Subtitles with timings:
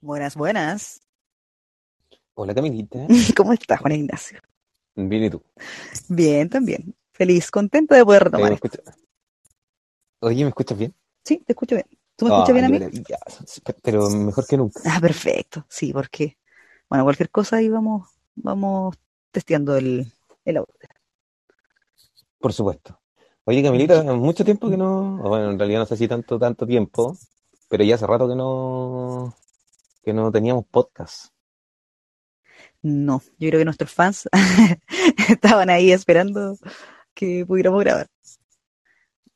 [0.00, 1.02] Buenas, buenas.
[2.34, 2.98] Hola Camilita,
[3.36, 4.38] ¿Cómo estás, Juan Ignacio?
[4.94, 5.42] bien y tú.
[6.08, 6.94] Bien, también.
[7.12, 8.68] Feliz, contento de poder Eh, retomar ¿me esto.
[8.68, 8.96] escucha-
[10.20, 10.94] Oye, ¿me escuchas bien?
[11.24, 11.86] Sí, te escucho bien.
[12.16, 12.78] ¿Tú me escuchas bien a mí?
[12.78, 13.18] maravilla.
[13.64, 14.80] Pe- Pero mejor que nunca.
[14.86, 15.66] Ah, perfecto.
[15.68, 16.38] Sí, porque,
[16.88, 18.96] bueno, cualquier cosa ahí vamos, vamos
[19.30, 20.12] testeando el,
[20.44, 20.74] el audio.
[22.38, 22.98] Por supuesto.
[23.44, 27.16] Oye, Camilita, mucho tiempo que no, bueno, en realidad no sé si tanto, tanto tiempo,
[27.68, 29.34] pero ya hace rato que no,
[30.02, 31.32] que no teníamos podcast.
[32.82, 34.28] No, yo creo que nuestros fans
[35.28, 36.56] estaban ahí esperando
[37.14, 38.06] que pudiéramos grabar.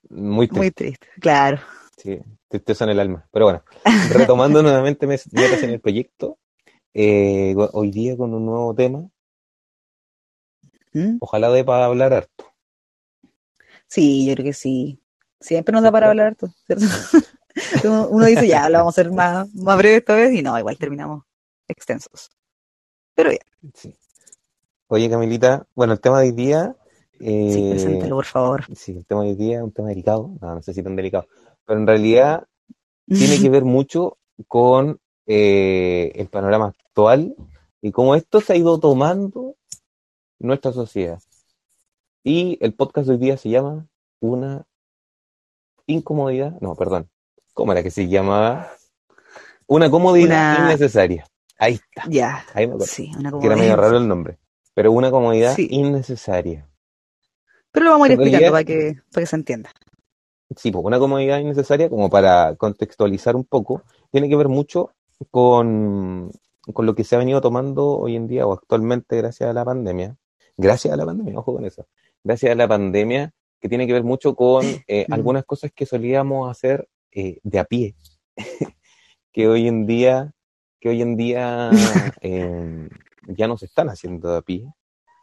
[0.08, 1.06] Muy Muy triste, triste.
[1.20, 1.58] Claro.
[1.96, 3.26] sí, tristeza en el alma.
[3.32, 3.64] Pero bueno,
[4.12, 5.26] retomando nuevamente metas
[5.62, 6.38] en el proyecto,
[6.94, 9.08] eh, hoy día con un nuevo tema,
[10.92, 11.16] ¿Mm?
[11.20, 12.52] ojalá dé para hablar harto.
[13.86, 15.00] Sí, yo creo que sí.
[15.40, 16.86] Siempre nos da para hablar harto, ¿cierto?
[18.10, 20.76] Uno dice, ya, lo vamos a hacer más, más breve esta vez, y no, igual
[20.78, 21.24] terminamos
[21.68, 22.30] extensos.
[23.14, 23.38] Pero ya,
[23.72, 23.94] Sí.
[24.88, 26.76] Oye, Camilita, bueno, el tema de hoy día,
[27.18, 28.64] sí, eh, preséntalo, por favor.
[28.76, 30.94] Sí, el tema de hoy día es un tema delicado, no, no sé si tan
[30.94, 31.26] delicado,
[31.64, 32.46] pero en realidad
[33.06, 37.34] tiene que ver mucho con eh, el panorama actual
[37.80, 39.56] y cómo esto se ha ido tomando
[40.38, 41.20] nuestra sociedad.
[42.22, 43.86] Y el podcast de hoy día se llama
[44.20, 44.66] Una
[45.86, 47.10] incomodidad, no, perdón,
[47.54, 48.70] ¿cómo era que se llamaba?
[49.66, 51.26] Una comodidad Una- innecesaria.
[51.58, 53.76] Ahí está, Ya, ahí me acuerdo, sí, una que era medio comodidad.
[53.76, 54.38] raro el nombre,
[54.74, 55.68] pero una comodidad Sí.
[55.70, 56.68] innecesaria.
[57.70, 59.70] Pero lo vamos a ir explicando para que, para que se entienda.
[60.56, 64.90] Sí, pues una comodidad innecesaria, como para contextualizar un poco, tiene que ver mucho
[65.30, 66.30] con,
[66.72, 69.64] con lo que se ha venido tomando hoy en día o actualmente gracias a la
[69.64, 70.16] pandemia.
[70.56, 71.86] Gracias a la pandemia, ojo con eso.
[72.22, 75.12] Gracias a la pandemia, que tiene que ver mucho con eh, Mm.
[75.12, 77.94] algunas cosas que solíamos hacer eh, de a pie,
[79.32, 80.32] que hoy en día,
[80.80, 81.70] que hoy en día
[82.20, 82.88] eh,
[83.28, 84.66] ya no se están haciendo de a pie,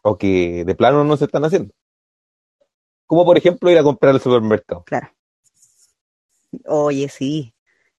[0.03, 1.74] o que de plano no se están haciendo.
[3.06, 4.84] Como por ejemplo ir a comprar al supermercado.
[4.85, 5.09] Claro.
[6.66, 7.53] Oye, sí.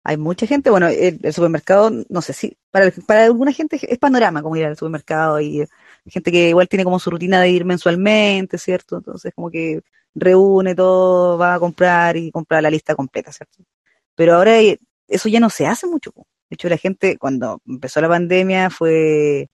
[0.05, 3.99] Hay mucha gente, bueno, el, el supermercado, no sé si, para, para alguna gente es
[3.99, 5.69] panorama como ir al supermercado y eh,
[6.07, 8.97] gente que igual tiene como su rutina de ir mensualmente, ¿cierto?
[8.97, 9.83] Entonces como que
[10.15, 13.63] reúne todo, va a comprar y compra la lista completa, ¿cierto?
[14.15, 14.79] Pero ahora eh,
[15.09, 16.13] eso ya no se hace mucho.
[16.15, 19.49] De hecho, la gente cuando empezó la pandemia fue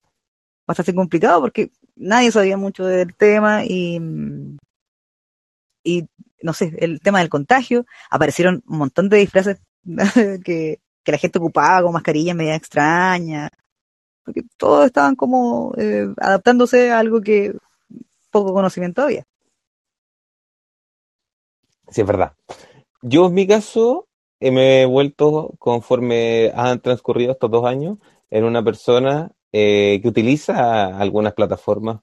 [0.67, 4.57] bastante complicado porque nadie sabía mucho del tema y, mm,
[5.83, 6.07] y
[6.41, 9.59] no sé, el tema del contagio, aparecieron un montón de disfraces
[10.45, 13.49] que, la gente ocupaba con mascarillas media extrañas,
[14.23, 17.55] porque todos estaban como eh, adaptándose a algo que
[18.29, 19.25] poco conocimiento había.
[21.89, 22.33] Sí, es verdad.
[23.01, 24.08] Yo en mi caso
[24.39, 27.97] me he vuelto, conforme han transcurrido estos dos años,
[28.29, 32.01] en una persona eh, que utiliza algunas plataformas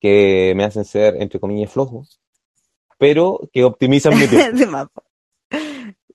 [0.00, 2.04] que me hacen ser, entre comillas, flojo,
[2.98, 5.02] pero que optimizan mi tiempo,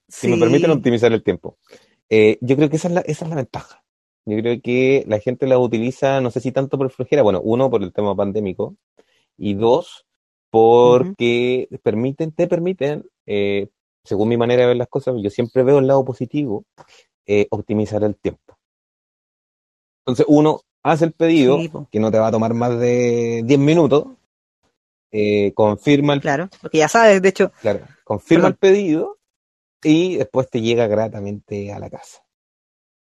[0.07, 1.57] si me permiten optimizar el tiempo.
[2.09, 3.83] Eh, yo creo que esa es la, esa es la ventaja.
[4.25, 7.69] Yo creo que la gente la utiliza, no sé si tanto por flojera, bueno, uno,
[7.69, 8.75] por el tema pandémico,
[9.37, 10.05] y dos,
[10.49, 13.69] porque permiten, te permiten, eh,
[14.05, 16.63] según mi manera de ver las cosas, yo siempre veo el lado positivo,
[17.25, 18.57] eh, optimizar el tiempo.
[20.01, 23.59] Entonces uno hace el pedido, Sí, que no te va a tomar más de 10
[23.59, 24.05] minutos,
[25.11, 29.17] eh, confirma el, claro, porque ya sabes, de hecho, claro, confirma el pedido
[29.81, 32.21] y después te llega gratamente a la casa.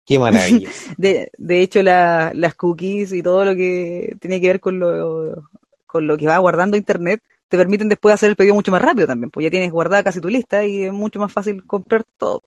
[0.05, 0.69] Qué maravilla.
[0.97, 5.43] de, de hecho la- las cookies y todo lo que tiene que ver con lo,
[5.85, 9.07] con lo que va guardando internet, te permiten después hacer el pedido mucho más rápido
[9.07, 12.43] también, pues ya tienes guardada casi tu lista y es mucho más fácil comprar todo.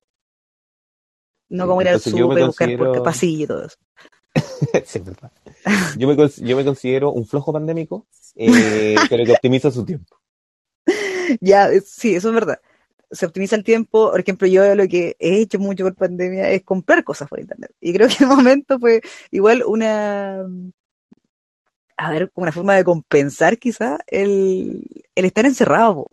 [1.49, 3.76] No como ir al súper, buscar por considero- pasillo y todo eso.
[4.85, 5.32] Sí, es verdad.
[5.97, 8.06] Yo me, yo me considero un flojo pandémico,
[8.37, 10.17] eh, pero que optimiza su tiempo.
[11.41, 12.61] Ya, eh, sí, eso es verdad.
[13.11, 14.11] Se optimiza el tiempo.
[14.11, 17.73] Por ejemplo, yo lo que he hecho mucho por pandemia es comprar cosas por internet.
[17.81, 19.00] Y creo que en el momento fue
[19.32, 20.47] igual una,
[22.02, 24.82] a ver, como una forma de compensar quizá el,
[25.14, 25.94] el estar encerrado.
[25.97, 26.11] po.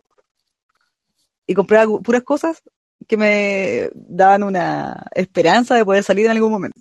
[1.46, 2.62] Y comprar gu- puras cosas
[3.06, 6.80] que me daban una esperanza de poder salir en algún momento.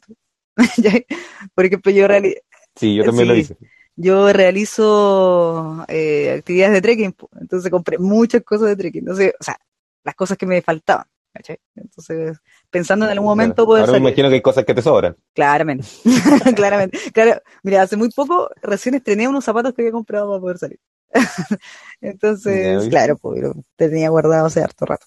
[1.56, 2.36] Por ejemplo, yo reali-
[2.76, 3.56] Sí, yo también lo hice.
[3.96, 7.30] yo realizo eh, actividades de trekking, po.
[7.40, 9.58] entonces compré muchas cosas de trekking, entonces, o sea,
[10.04, 11.60] las cosas que me faltaban, ¿cachai?
[11.76, 12.38] Entonces,
[12.70, 15.16] pensando en algún momento poder Ahora me salir, imagino que hay cosas que te sobran.
[15.34, 15.88] claramente,
[16.56, 20.58] claramente, claro, mira, hace muy poco recién estrené unos zapatos que había comprado para poder
[20.58, 20.80] salir,
[22.02, 25.06] entonces, claro, pues, lo tenía guardado hace harto rato,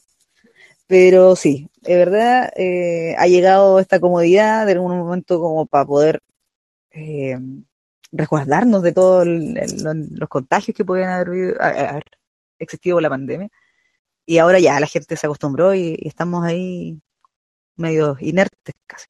[0.86, 6.20] Pero sí, de verdad eh, ha llegado esta comodidad de algún momento como para poder
[6.92, 7.38] eh,
[8.12, 12.04] resguardarnos de todos los contagios que podían haber, haber,
[12.58, 13.48] existido por la pandemia.
[14.26, 17.00] Y ahora ya la gente se acostumbró y, estamos ahí
[17.76, 19.06] medio inertes casi.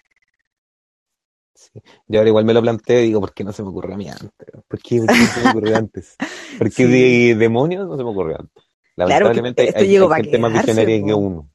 [2.06, 3.98] Yo ahora igual me lo planteé y digo, ¿por qué no se me ocurrió a
[3.98, 4.30] mí antes?
[4.66, 6.16] ¿Por qué, no se me ocurrió antes?
[6.58, 8.64] ¿Por qué de demonios no se me ocurrió antes?
[8.96, 11.50] Lamentablemente hay, hay gente más visionaria que uno.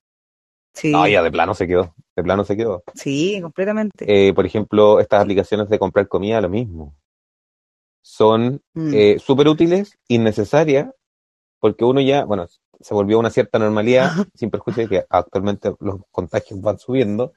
[0.74, 0.92] Sí.
[0.92, 1.96] No, ya de plano se quedó.
[2.16, 2.84] De plano se quedó.
[2.94, 4.06] Sí, completamente.
[4.08, 6.96] Eh, por ejemplo, estas aplicaciones de comprar comida, lo mismo.
[8.02, 8.94] Son mm.
[8.94, 10.90] eh, súper útiles, innecesarias,
[11.60, 12.48] porque uno ya, bueno,
[12.80, 17.34] se volvió una cierta normalidad, sin perjuicio de que actualmente los contagios van subiendo,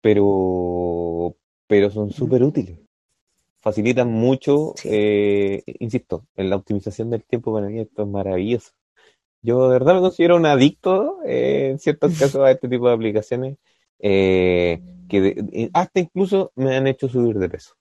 [0.00, 1.36] pero,
[1.66, 2.78] pero son súper útiles.
[3.60, 8.70] Facilitan mucho, eh, insisto, en la optimización del tiempo para mí esto es maravilloso.
[9.42, 12.94] Yo de verdad me considero un adicto eh, en ciertos casos a este tipo de
[12.94, 13.56] aplicaciones
[13.98, 17.74] eh, que hasta incluso me han hecho subir de peso.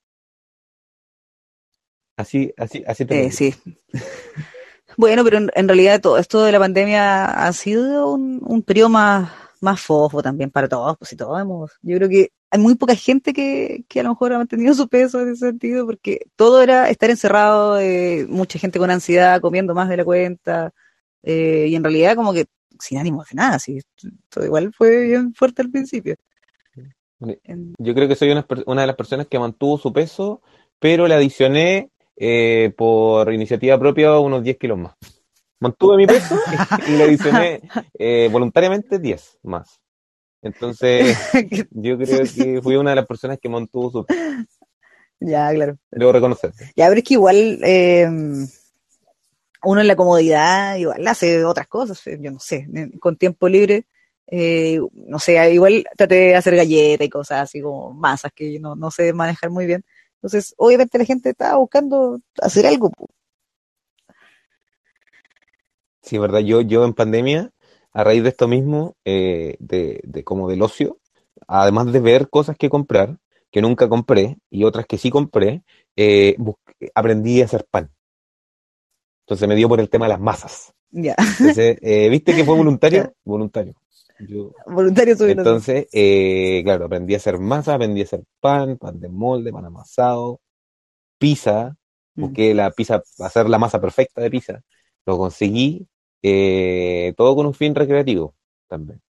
[2.17, 3.53] Así, así, así te Sí.
[4.97, 9.31] bueno, pero en, realidad todo esto de la pandemia ha sido un, un periodo más,
[9.61, 12.95] más fofo también para todos, pues si todos hemos, yo creo que hay muy poca
[12.95, 16.61] gente que, que a lo mejor ha mantenido su peso en ese sentido, porque todo
[16.61, 20.71] era estar encerrado, eh, mucha gente con ansiedad, comiendo más de la cuenta,
[21.23, 22.45] eh, y en realidad como que
[22.79, 23.79] sin ánimo de nada, sí,
[24.29, 26.15] todo igual fue bien fuerte al principio.
[27.19, 30.41] Yo creo que soy una, una de las personas que mantuvo su peso,
[30.79, 34.93] pero le adicioné eh, por iniciativa propia unos 10 kilos más.
[35.59, 36.37] Mantuve mi peso
[36.87, 37.61] y le adicioné
[37.97, 39.79] eh, voluntariamente 10 más.
[40.41, 41.17] Entonces,
[41.71, 44.21] yo creo que fui una de las personas que mantuvo su peso.
[45.19, 45.77] Ya, claro.
[45.91, 46.51] Debo reconocer.
[46.75, 48.07] Ya, pero es que igual eh,
[49.65, 52.67] uno en la comodidad igual hace otras cosas, eh, yo no sé,
[52.99, 53.85] con tiempo libre,
[54.27, 58.75] eh, no sé, igual traté de hacer galletas y cosas así como masas que no,
[58.75, 59.83] no sé manejar muy bien.
[60.25, 62.91] Entonces, obviamente la gente estaba buscando hacer algo.
[66.01, 67.51] Sí, verdad, yo, yo en pandemia,
[67.93, 70.97] a raíz de esto mismo, eh, de, de como del ocio,
[71.47, 73.19] además de ver cosas que comprar,
[73.51, 75.63] que nunca compré, y otras que sí compré,
[76.95, 77.91] aprendí a hacer pan.
[79.27, 80.73] Entonces me dio por el tema de las masas.
[80.89, 81.15] Ya.
[81.19, 83.13] Entonces, eh, ¿viste que fue voluntario?
[83.23, 83.75] Voluntario.
[84.67, 89.51] Voluntario Entonces, eh, claro, aprendí a hacer masa, aprendí a hacer pan, pan de molde,
[89.51, 90.39] pan amasado,
[91.17, 91.75] pizza,
[92.15, 92.21] mm.
[92.21, 94.61] busqué la pizza, hacer la masa perfecta de pizza.
[95.05, 95.87] Lo conseguí,
[96.21, 98.35] eh, todo con un fin recreativo
[98.67, 99.01] también.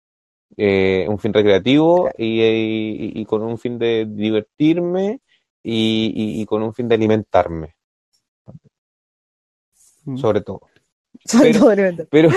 [1.09, 5.21] un fin recreativo y, con un fin de divertirme
[5.63, 7.75] y con un fin de alimentarme.
[10.05, 10.17] Mm.
[10.19, 10.61] sobre todo.
[12.11, 12.29] pero,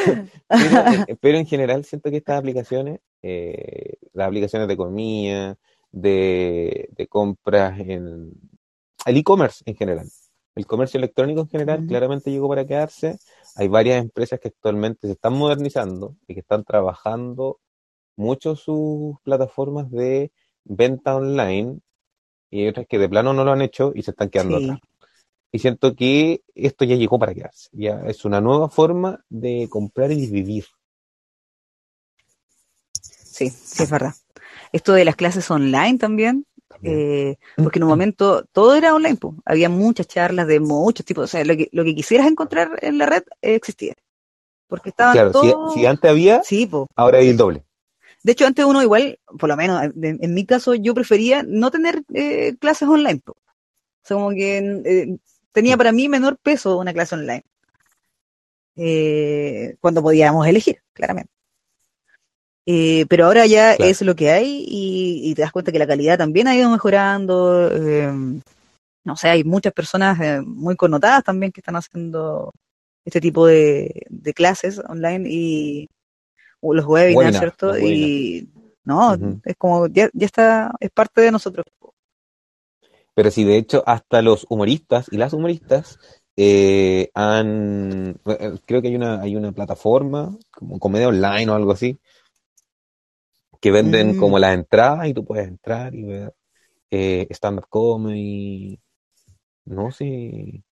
[1.22, 5.58] pero, en general siento que estas aplicaciones, eh, las aplicaciones de economía,
[5.92, 8.32] de, compras en
[9.06, 10.08] el e-commerce en general,
[10.56, 13.20] el comercio electrónico en general claramente llegó para quedarse.
[13.56, 17.60] Hay varias empresas que actualmente se están modernizando y que están trabajando
[18.16, 20.32] mucho sus plataformas de
[20.64, 21.80] venta online
[22.50, 24.80] y hay otras que de plano no lo han hecho y se están quedando atrás.
[25.52, 27.70] Y siento que esto ya llegó para quedarse.
[27.72, 30.66] Ya es una nueva forma de comprar y vivir.
[33.02, 34.14] Sí, sí, es verdad.
[34.72, 36.46] Esto de las clases online también,
[36.84, 41.28] eh, porque en un momento todo era online, había muchas charlas de muchos tipos, o
[41.28, 43.94] sea, lo que, lo que quisieras encontrar en la red existía.
[44.68, 47.64] Porque estaban claro, si, antes había, sí, ahora hay el doble.
[48.24, 52.04] De hecho, antes uno igual, por lo menos en, mi caso, yo prefería no tener
[52.14, 53.22] eh, clases online.
[53.26, 53.36] O
[54.04, 55.18] sea, como que eh,
[55.58, 57.44] tenía para mí menor peso una clase online.
[58.76, 61.32] Eh, cuando podíamos elegir, claramente.
[62.68, 66.16] Eh, pero ahora ya es lo que hay y, te das cuenta que la calidad
[66.16, 67.72] también ha ido mejorando.
[67.72, 68.14] Eh,
[69.04, 72.54] no sé, hay muchas personas muy connotadas también que están haciendo
[73.04, 75.88] este tipo de, clases online y
[76.62, 77.80] los webinars, ¿cierto?
[77.80, 78.48] Y
[78.84, 81.66] no, es como ya, ya está, es parte de nosotros.
[83.18, 85.98] Pero sí, de hecho, hasta los humoristas y las humoristas
[86.36, 88.22] eh, han.
[88.28, 91.98] Eh, creo que hay una, hay una plataforma, como comedia online o algo así,
[93.60, 94.20] que venden mm.
[94.20, 96.36] como las entradas y tú puedes entrar y ver
[96.92, 98.80] eh, stand-up comedy.
[99.66, 100.64] No sé.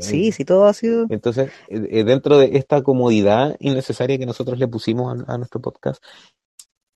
[0.00, 1.04] sí, sí, todo ha sido.
[1.10, 6.02] Entonces, dentro de esta comodidad innecesaria que nosotros le pusimos a, nuestro podcast,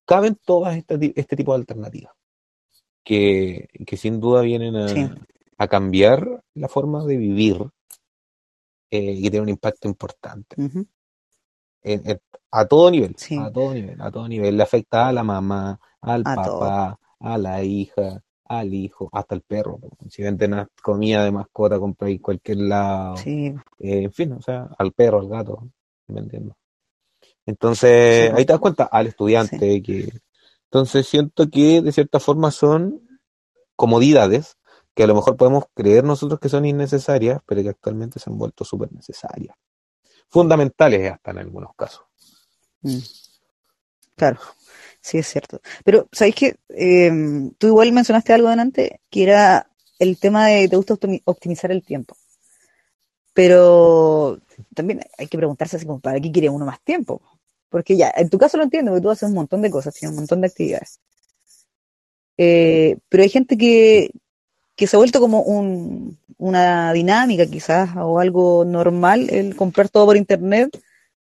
[0.06, 2.14] caben todas este tipo de alternativas
[3.04, 7.66] que, sin duda vienen a, cambiar la forma de vivir
[8.90, 10.56] eh, y tienen un impacto importante.
[12.50, 13.38] a todo nivel, Sí.
[13.38, 14.56] a todo nivel, a todo nivel.
[14.56, 19.42] Le afecta a la mamá, al A papá, a la hija, al hijo, hasta el
[19.42, 19.78] perro.
[20.08, 23.16] Si venden comida de mascota, compráis en cualquier lado.
[23.16, 25.68] Sí, Eh, en fin, o sea, al perro, al gato,
[26.08, 26.56] ¿me entiendo?
[27.46, 30.12] Entonces, Sí, ahí te das cuenta, al estudiante que...
[30.70, 33.02] Entonces siento que de cierta forma son
[33.74, 34.56] comodidades
[34.94, 38.38] que a lo mejor podemos creer nosotros que son innecesarias, pero que actualmente se han
[38.38, 39.56] vuelto súper necesarias.
[40.28, 42.04] Fundamentales hasta en algunos casos.
[42.82, 42.98] Mm.
[44.14, 44.38] Claro,
[45.00, 45.60] sí es cierto.
[45.84, 46.56] Pero, ¿sabéis qué?
[46.68, 51.72] Em, tú igual mencionaste algo delante, que era el tema de te gusta optimi- optimizar
[51.72, 52.16] el tiempo.
[53.32, 54.38] Pero
[54.74, 57.22] también hay que preguntarse como, ¿para qué quiere uno más tiempo?
[57.70, 60.12] Porque ya, en tu caso lo entiendo, porque tú haces un montón de cosas, tienes
[60.12, 61.00] un montón de actividades.
[62.36, 64.10] Eh, pero hay gente que,
[64.76, 70.06] que se ha vuelto como un, una dinámica quizás, o algo normal, el comprar todo
[70.06, 70.80] por internet,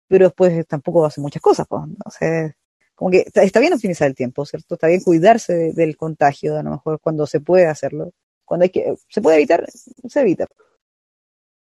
[0.08, 1.84] pero después tampoco hace muchas cosas, pues.
[1.88, 2.54] Entonces,
[2.96, 4.76] como que está, está bien optimizar el tiempo, ¿cierto?
[4.76, 8.12] Está bien cuidarse de- del contagio, a lo mejor cuando se puede hacerlo.
[8.46, 10.48] Cuando hay que, se puede evitar, se evita.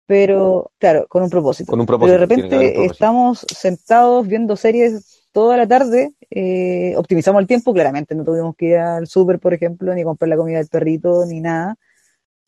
[0.05, 1.69] Pero, claro, con un propósito.
[1.69, 2.17] Con un Pero propósito.
[2.17, 7.73] de haber un repente estamos sentados viendo series toda la tarde, eh, optimizamos el tiempo,
[7.73, 11.25] claramente no tuvimos que ir al súper, por ejemplo, ni comprar la comida del perrito,
[11.25, 11.75] ni nada.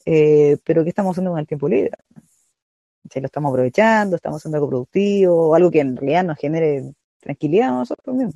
[0.05, 1.91] Eh, pero ¿qué estamos haciendo con el tiempo libre?
[3.09, 7.69] Si lo estamos aprovechando, estamos haciendo algo productivo, algo que en realidad nos genere tranquilidad
[7.69, 8.35] a nosotros mismos.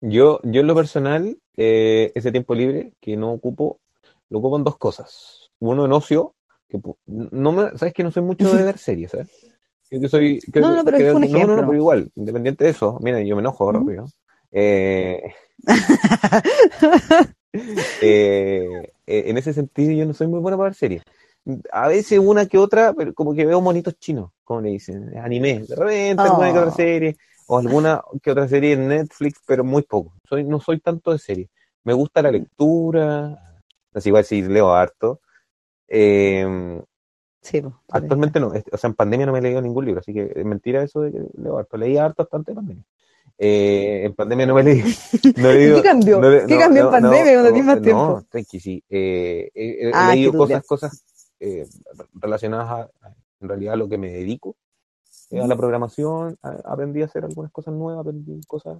[0.00, 3.80] Yo, yo en lo personal, eh, ese tiempo libre que no ocupo,
[4.30, 5.50] lo ocupo en dos cosas.
[5.60, 6.34] Uno en ocio,
[6.82, 9.28] que no me, sabes que no soy mucho de ver series, ¿sabes?
[9.88, 11.56] Creo que soy, creo No, pero creo es un que- no, no, ejemplo.
[11.62, 14.06] no, pero igual, independiente de eso, mira, yo me enojo rápido.
[14.50, 15.22] Eh,
[18.00, 21.02] eh, eh, en ese sentido yo no soy muy bueno para ver series.
[21.72, 25.64] A veces una que otra, pero como que veo monitos chinos, como le dicen, anime,
[25.68, 26.74] de repente alguna que otra Oh.
[26.76, 27.16] serie,
[27.46, 30.14] o alguna que otra serie en Netflix, pero muy poco.
[30.26, 31.48] Soy, no soy tanto de series.
[31.84, 33.38] Me gusta la lectura,
[33.92, 35.20] así igual si leo harto.
[35.88, 36.82] Eh,
[37.40, 40.00] Sí, pues, actualmente no, es- o sea, en pandemia no me he leído ningún libro,
[40.00, 41.76] así que es mentira eso de que leo harto.
[41.76, 42.84] Leí harto bastante en pandemia.
[43.36, 44.82] Eh, en pandemia no me leí.
[45.36, 46.20] No he leído- ¿Qué cambió?
[46.22, 48.02] no ¿Qué no, cambió en pandemia cuando tienes más tiempo?
[48.08, 48.82] No, tranqui, sí.
[48.88, 51.04] Eh, he, he Ah, leído cosas, cosas
[51.38, 51.66] eh,
[52.14, 54.56] relacionadas a, a- en realidad a lo que me dedico,
[55.30, 56.38] eh, a la programación.
[56.40, 58.78] A- aprendí a hacer algunas cosas nuevas, aprendí cosas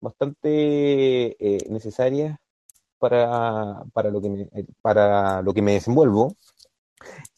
[0.00, 1.36] bastante
[1.70, 2.38] necesarias
[3.08, 6.36] para, para, lo que me, eh, para lo que me desenvuelvo.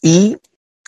[0.00, 0.38] Y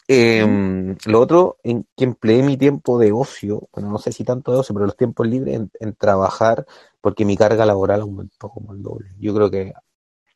[0.08, 4.52] eh, lo otro, en que empleé mi tiempo de ocio, bueno, no sé si tanto
[4.52, 6.66] de ocio, pero los tiempos libres en, en trabajar,
[7.00, 9.10] porque mi carga laboral aumentó como el doble.
[9.18, 9.72] Yo creo que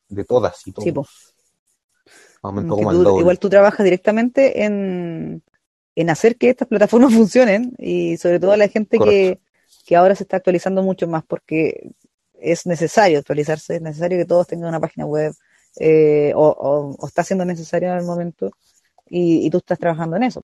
[0.09, 0.85] de todas y todos.
[0.85, 2.11] Sí,
[2.43, 3.21] aumentó como el doble.
[3.21, 5.43] igual tú trabajas directamente en,
[5.95, 9.41] en hacer que estas plataformas funcionen y sobre todo a la gente que,
[9.87, 11.91] que ahora se está actualizando mucho más porque
[12.53, 15.35] es necesario actualizarse, es necesario que todos tengan una página web
[15.81, 18.51] eh, o, o- o está siendo necesario en el momento
[19.07, 20.43] y, y tú estás trabajando en eso.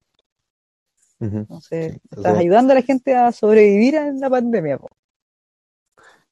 [1.21, 4.79] Entonces, Sí, estás ayudando a la gente a sobrevivir en la pandemia.
[4.79, 4.89] po.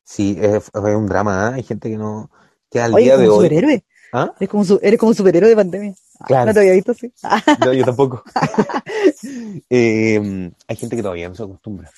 [0.02, 1.54] Sí, es, es un drama, ¿eh?
[1.56, 2.30] Hay gente que no,
[2.70, 3.36] que al Oye, día de hoy.
[3.36, 3.84] superhéroe.
[4.12, 4.32] ¿Ah?
[4.38, 5.94] Eres como, un su- eres como un superhéroe de pandemia.
[6.20, 6.46] Ah, Claro.
[6.46, 7.12] No te había visto así.
[7.64, 8.22] No, yo tampoco.
[9.70, 11.90] Eh, hay gente que todavía no se acostumbra.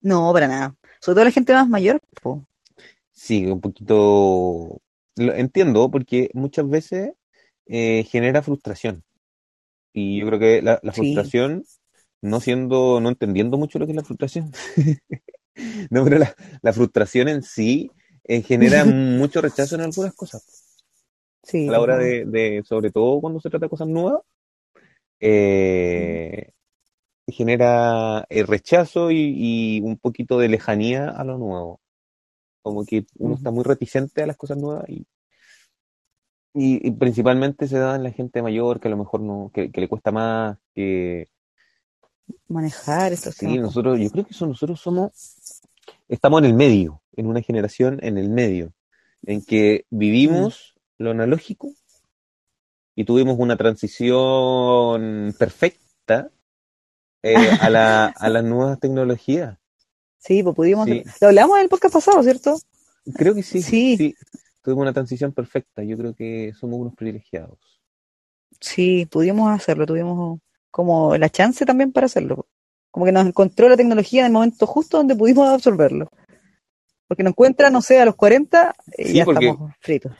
[0.00, 0.74] no, para nada.
[1.00, 2.00] Sobre todo la gente más mayor.
[2.22, 2.44] po.
[3.16, 4.82] Sí, un poquito.
[5.16, 7.12] Lo entiendo porque muchas veces
[7.66, 9.04] eh, genera frustración.
[9.94, 11.32] Y yo creo que la, la Sí.
[11.32, 11.64] frustración,
[12.22, 14.52] no siendo, no entendiendo mucho lo que es la frustración.
[15.90, 17.90] No, pero la, la frustración en sí
[18.24, 20.44] eh, genera mucho rechazo en algunas cosas.
[21.42, 24.20] Sí, A la hora de, de- sobre todo cuando se trata de cosas nuevas,
[25.20, 26.52] eh,
[27.28, 31.80] genera eh, rechazo y, y un poquito de lejanía a lo nuevo.
[32.66, 35.06] Como que uno está muy reticente a las cosas nuevas y,
[36.52, 39.70] y, y principalmente se da en la gente mayor que a lo mejor no, que,
[39.70, 41.28] que le cuesta más, que
[42.48, 43.54] manejar estos sí, po.
[43.62, 45.62] nosotros, yo creo que eso, nosotros somos,
[46.08, 48.72] estamos en el medio, en una generación en el medio,
[49.24, 51.72] en que vivimos lo analógico
[52.96, 56.32] y tuvimos una transición perfecta
[57.22, 59.56] eh, a, la, a las nuevas tecnologías.
[60.18, 60.86] Sí, pues pudimos.
[60.86, 61.02] Sí.
[61.20, 62.56] Lo hablamos en el podcast pasado, ¿cierto?
[63.14, 64.14] Creo que sí, Sí.
[64.62, 65.84] Tuvimos una transición perfecta.
[65.84, 67.58] Yo creo que somos unos privilegiados.
[68.60, 70.40] Sí, pudimos hacerlo, tuvimos
[70.72, 72.46] como la chance también para hacerlo.
[72.90, 76.08] Como que nos encontró la tecnología en el momento justo donde pudimos absorberlo.
[77.06, 80.12] Porque nos encuentra, no sé, a los 40 y Sí, ya estamos fritos.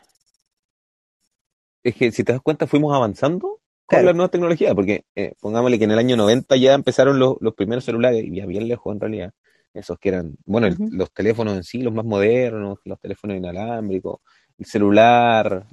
[1.82, 4.06] Es que si te das cuenta, fuimos avanzando con Claro.
[4.06, 7.54] las nuevas tecnologías, porque eh, pongámosle que en el año 90 ya empezaron los, los
[7.54, 9.32] primeros celulares, y ya bien lejos en realidad,
[9.76, 14.20] esos que eran, bueno, el- los teléfonos en sí, los más modernos, los teléfonos inalámbricos,
[14.58, 15.66] el celular,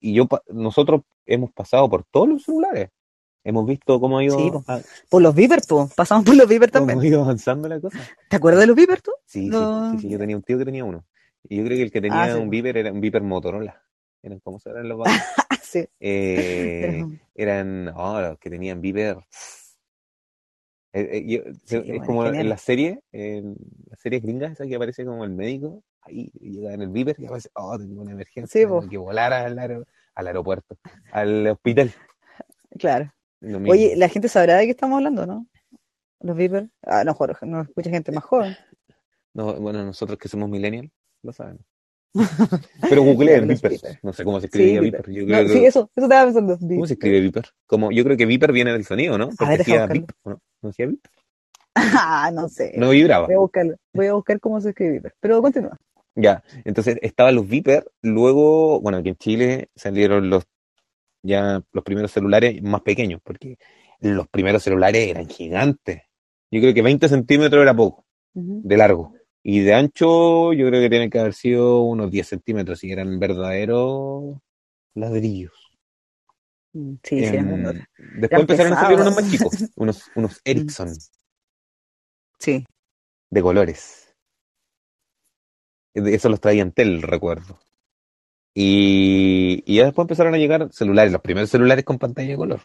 [0.00, 2.90] y yo, nosotros hemos pasado por todos los celulares,
[3.44, 5.88] hemos visto cómo ha ido, Sí, a- Por los Viper, po.
[5.96, 6.98] Pasamos por los Viper también.
[7.00, 7.98] ha ido avanzando la cosa.
[8.28, 9.12] ¿Te acuerdas de los Viper tú?
[9.24, 9.56] Sí, sí,
[9.92, 11.04] sí, sí, yo tenía un tío que tenía uno,
[11.48, 12.38] y yo creo que el que tenía Ah, sí.
[12.38, 13.82] un Viper era un Viper Motorola,
[14.22, 15.00] eran como se eran los
[15.62, 15.86] sí.
[16.00, 19.18] Eh, Pero- eran, oh, los que tenían Viper.
[20.96, 23.56] Eh, eh, yo- es bueno, como en las series, en
[23.90, 27.26] las series gringas, esa que aparece como el médico, ahí llega en el Viper y
[27.26, 30.78] aparece, oh, tengo una emergencia, Sí, tengo que volar al, aer- al aeropuerto,
[31.12, 31.92] al hospital.
[32.78, 33.12] Claro.
[33.70, 35.46] Oye, la gente sabrá de qué estamos hablando, ¿no?
[36.20, 36.70] Los Viper.
[36.82, 38.56] Ah, no, Jorge, no escucha gente más joven.
[39.32, 40.90] No, bueno, nosotros que somos millennials,
[41.22, 41.58] lo saben.
[42.88, 43.72] Pero googleen Los Viper.
[43.72, 43.98] Viper.
[44.02, 45.06] No sé cómo se escribe Sí, Viper.
[45.06, 45.14] Viper.
[45.14, 46.58] Yo No, creo sí, que- eso, eso estaba pensando.
[46.58, 46.86] ¿Cómo Viper.
[46.88, 47.44] se escribe Viper?
[47.66, 49.28] Como, yo creo que Viper viene del sonido, ¿no?
[49.30, 49.86] Porque ver, decía.
[49.86, 50.40] Vip, ¿no?
[50.62, 51.04] ¿No decía Vip?
[51.74, 52.72] Ah, no sé.
[52.76, 53.26] No vibraba.
[53.26, 53.76] Voy a buscarlo.
[53.92, 55.14] Voy a buscar cómo se escribe Viper.
[55.20, 55.76] Pero continúa.
[56.16, 60.44] Ya, entonces estaban los Viper, luego, bueno, aquí en Chile salieron los
[61.24, 63.56] ya los primeros celulares más pequeños, porque
[64.00, 66.02] los primeros celulares eran gigantes.
[66.52, 68.60] Yo creo que 20 centímetros era poco, Ujú.
[68.62, 69.14] de largo.
[69.46, 73.20] Y de ancho, yo creo que tienen que haber sido unos 10 centímetros, y eran
[73.20, 74.38] verdaderos
[74.94, 75.52] ladrillos.
[76.72, 77.84] Mm, Sí, sí, Em, eran grandotes.
[77.98, 80.88] después Eran empezaron a salir unos más chicos, unos, unos Ericsson
[82.38, 82.64] Sí.
[83.30, 84.14] de colores.
[85.94, 87.60] Eso los traía Entel, recuerdo.
[88.54, 92.60] Y, y ya después empezaron a llegar celulares, los primeros celulares con pantalla de color.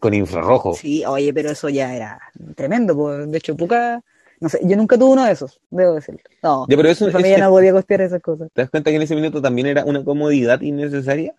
[0.00, 0.74] Con infrarrojo.
[0.74, 2.20] Sí, oye, pero eso ya era
[2.54, 2.96] tremendo.
[2.96, 3.30] pues.
[3.30, 4.02] De hecho, poca.
[4.40, 6.20] No sé, yo nunca tuve uno de esos, debo decirlo.
[6.42, 8.50] No, Ya, pero eso, mi familia eso- no podía costear esas cosas.
[8.52, 11.34] ¿te das cuenta que en ese minuto también era una comodidad innecesaria?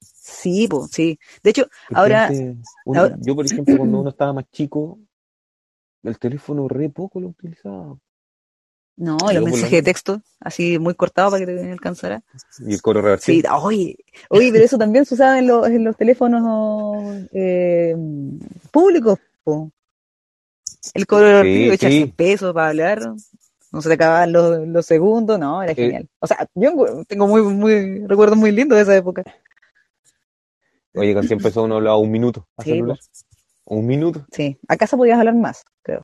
[0.00, 1.18] Sí, pues, sí.
[1.42, 4.98] De hecho, Ahora- antes, uno- ahora- yo, por ejemplo, cuando uno estaba más chico,
[6.02, 7.96] el teléfono re poco lo utilizaba.
[8.96, 12.22] no, Yo los mensajes de texto, así muy cortados para que te alcanzara.
[12.66, 13.42] Y el coro reversible.
[13.42, 13.96] Sí, oye,
[14.30, 17.96] oye, pero eso también se usaba en los, en los teléfonos eh,
[18.70, 19.70] públicos, po.
[20.92, 21.88] El cobro Sí, de sí.
[21.90, 23.00] 100 pesos para hablar,
[23.72, 26.08] no se te acababan los, los segundos, no, era Eh, genial.
[26.20, 29.22] O sea, yo tengo muy, muy, recuerdos muy lindos de esa época.
[30.94, 32.98] Oye, con 100 pesos uno hablaba un minuto a Sí, celular.
[33.66, 34.24] Un minuto.
[34.30, 36.02] Sí, a casa podías hablar más, creo.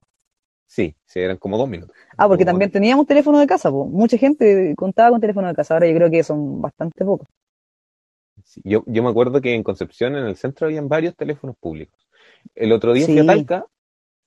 [0.67, 1.95] Sí, sí, eran como dos minutos.
[2.17, 3.87] Ah, porque Como- también teníamos teléfono de casa, po.
[3.87, 7.29] Mucha gente contaba con teléfono de casa, ahora yo creo que son bastante pocos.
[8.45, 12.09] Sí, Yo, yo me acuerdo que en Concepción, en el centro, habían varios teléfonos públicos.
[12.55, 13.27] El otro día fui a Sí.
[13.27, 13.67] Talca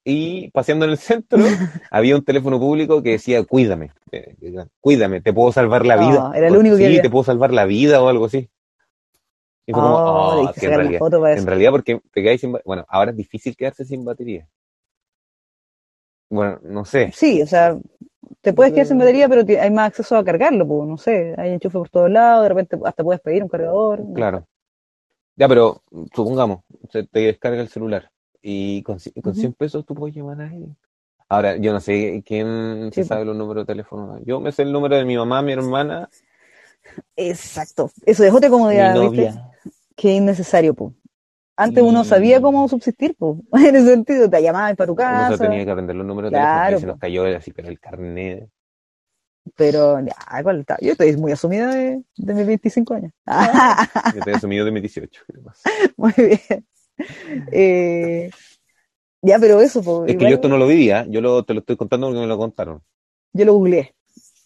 [0.06, 1.40] y paseando en el centro
[1.92, 4.36] había un teléfono público que decía, cuídame, eh,
[4.82, 6.32] cuídame, te puedo salvar la No, vida.
[6.36, 7.02] era el O, único que sí, había.
[7.02, 8.50] te puedo salvar la vida o algo así.
[9.66, 11.48] Y fue como, Oh, "Oh, sí, en realidad, foto para en eso.
[11.48, 12.56] realidad porque te quedáis sin...
[12.66, 14.48] Bueno, ahora es difícil quedarse sin batería.
[16.30, 17.12] Bueno, no sé.
[17.14, 17.78] Sí, o sea,
[18.42, 21.52] te puedes quedar sin batería, pero hay más acceso a cargarlo, pues, no sé, hay
[21.54, 24.02] enchufe por todos lados, de repente hasta puedes pedir un cargador.
[24.16, 24.46] Claro.
[25.36, 25.82] Ya, pero
[26.14, 26.62] supongamos,
[26.92, 28.10] se te descarga el celular
[28.44, 29.36] y con, con Ujú.
[29.36, 30.78] 100 pesos tú puedes llamar a alguien.
[31.30, 34.20] Ahora, yo no sé quién Sí, se sabe los números de teléfono.
[34.26, 36.10] Yo me sé el número de mi mamá, mi hermana,
[37.16, 39.30] Exacto, eso es otra mi comodidad, ¿viste?
[39.96, 40.94] Que es innecesario, pues.
[41.58, 45.40] Antes uno sabía cómo subsistir, pues, en ese sentido, te llamaban para tu Uno casa,
[45.40, 47.80] tenía que aprender los números de Claro, teléfono y se nos cayó así, pero el
[47.80, 48.50] carnet.
[49.56, 50.78] pero ya, igual está.
[50.82, 53.12] Yo estoy muy asumida de, de mis 25 años.
[54.12, 55.24] Yo he asumido de mis 18.
[55.28, 55.70] ¿qué pasa?
[55.98, 56.66] muy bien.
[57.52, 58.30] Eh,
[59.22, 61.62] ya, pero eso, pues, Es que yo esto no lo vivía, yo lo, te lo
[61.62, 62.82] estoy contando porque me lo contaron.
[63.34, 63.94] yo lo googleé.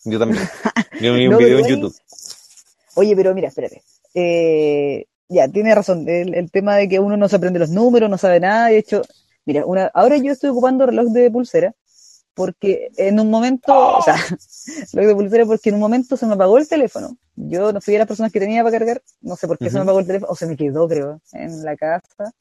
[0.05, 0.43] Yo también.
[1.01, 1.95] Yo vi un No, video en YouTube.
[2.95, 3.83] Oye, pero mira, espérate.
[4.13, 6.07] Eh, ya, tiene razón.
[6.07, 8.67] El, el tema de que uno no se aprende los números, no sabe nada.
[8.69, 9.01] De hecho,
[9.45, 11.75] mira, una, ahora yo estoy ocupando reloj de pulsera
[12.37, 14.15] porque en un momento, o sea,
[14.93, 17.17] reloj de pulsera porque en un momento se me apagó el teléfono.
[17.35, 19.77] Yo no fui de las personas que tenía para cargar, no sé por qué se
[19.77, 22.31] me apagó el teléfono, o se me quedó, creo, en la casa.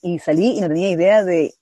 [0.00, 1.52] Y salí y no tenía idea de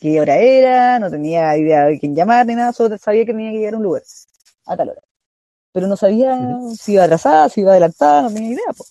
[0.00, 3.52] qué hora era, no tenía idea de quién llamar ni nada, solo sabía que tenía
[3.52, 4.02] que llegar a un lugar
[4.66, 5.02] a tal hora.
[5.72, 6.36] Pero no sabía
[6.76, 8.72] si iba atrasada, si iba adelantada, no tenía idea.
[8.76, 8.84] po.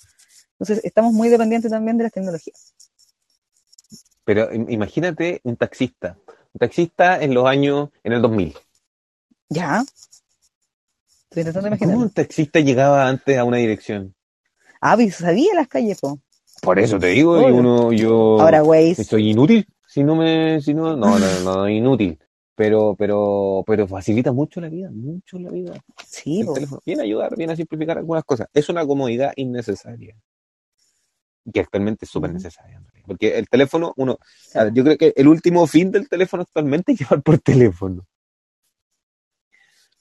[0.60, 2.74] Entonces, estamos muy dependientes también de las tecnologías.
[4.24, 6.17] Pero im- imagínate un taxista.
[6.58, 8.54] Taxista en los años, en el 2000.
[9.50, 9.84] Ya.
[11.30, 11.98] Estoy intentando ¿Cómo imaginar.
[11.98, 14.15] un taxista llegaba antes a una dirección?
[14.82, 16.20] Ah, sabía las calles, po.
[16.62, 17.56] Por eso te digo, y Obvio.
[17.56, 19.04] uno, yo Ahora, Waze.
[19.04, 19.67] soy inútil.
[19.88, 22.20] Si no me, si no, no, no, no, inútil.
[22.56, 25.74] Pero, pero, pero facilita mucho la vida, mucho la vida.
[26.08, 26.54] Sí, El po.
[26.54, 28.48] teléfono viene a ayudar, viene a simplificar algunas cosas.
[28.54, 30.15] Es una comodidad innecesaria.
[31.53, 32.81] Que actualmente es súper necesaria.
[33.05, 34.17] Porque el teléfono, uno,
[34.73, 38.05] yo creo que el último fin del teléfono actualmente es llamar por teléfono.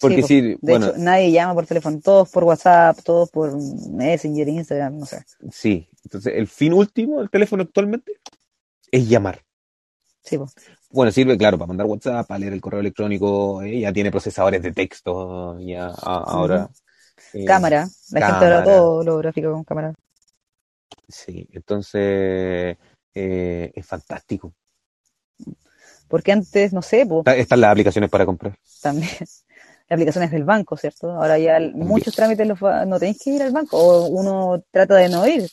[0.01, 0.27] Porque po.
[0.29, 3.57] sí, De bueno, hecho, nadie llama por teléfono, todos por WhatsApp, todos por
[3.91, 5.25] Messenger, Instagram, no sé.
[5.51, 5.89] sí.
[6.05, 8.13] Entonces, el fin último del teléfono actualmente
[8.91, 9.43] es llamar.
[10.23, 10.47] Sí, po.
[10.91, 14.63] Bueno, sirve, claro, para mandar WhatsApp, para leer el correo electrónico, eh, ya tiene procesadores
[14.63, 16.69] de texto, ya a- ahora.
[17.35, 17.89] eh, cámara.
[18.11, 19.95] La gente ahora todo lo gráfico con cámara.
[21.09, 22.77] Sí, entonces
[23.15, 24.53] eh, es fantástico.
[26.09, 28.57] Porque antes, no sé, pues Está- Están las aplicaciones para comprar.
[28.81, 29.09] también
[29.89, 31.11] aplicaciones del banco, ¿cierto?
[31.13, 34.63] Ahora ya el- muchos trámites los va- no tenéis que ir al banco o uno
[34.71, 35.49] trata de no ir.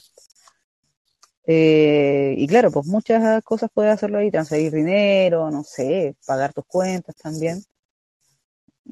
[1.46, 6.66] Eh, y claro, pues muchas cosas puedes hacerlo ahí, transferir dinero, no sé, pagar tus
[6.66, 7.62] cuentas también.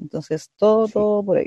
[0.00, 0.92] Entonces, todo, Sí.
[0.92, 1.46] todo por ahí.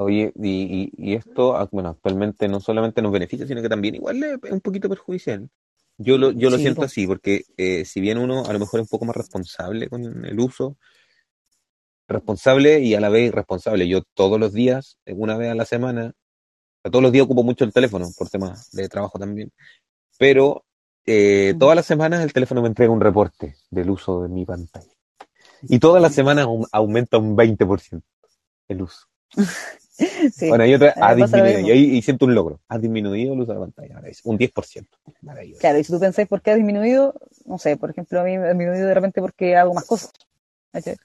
[0.00, 3.96] Oye, y, y, y esto, ah, bueno, actualmente no solamente nos beneficia, sino que también
[3.96, 5.48] igual es un poquito perjudicial.
[5.98, 8.78] Yo lo, yo lo Sí, siento así, porque eh, si bien uno a lo mejor
[8.78, 10.76] es un poco más responsable con el uso,
[12.06, 13.88] responsable y a la vez irresponsable.
[13.88, 16.12] Yo todos los días, eh, una vez a la semana,
[16.84, 19.52] todos los días ocupo mucho el teléfono por temas de trabajo también,
[20.18, 20.64] pero
[21.06, 21.58] eh, Ujú.
[21.58, 24.86] todas las semanas el teléfono me entrega un reporte del uso de mi pantalla.
[25.62, 28.06] Y todas las semanas aum- aumenta un 20%
[28.68, 29.06] el uso.
[30.32, 30.48] Sí.
[30.48, 31.60] Bueno, y otra, ha disminuido.
[31.60, 32.60] Y ahí y siento un logro.
[32.68, 34.00] Ha disminuido el uso de la pantalla.
[34.24, 34.86] Un 10%.
[35.22, 35.60] Maravilloso.
[35.60, 37.14] Claro, y si tú pensáis por qué ha disminuido,
[37.46, 40.12] no sé, por ejemplo, a mí me ha disminuido de repente porque hago más cosas.
[40.72, 40.96] Porque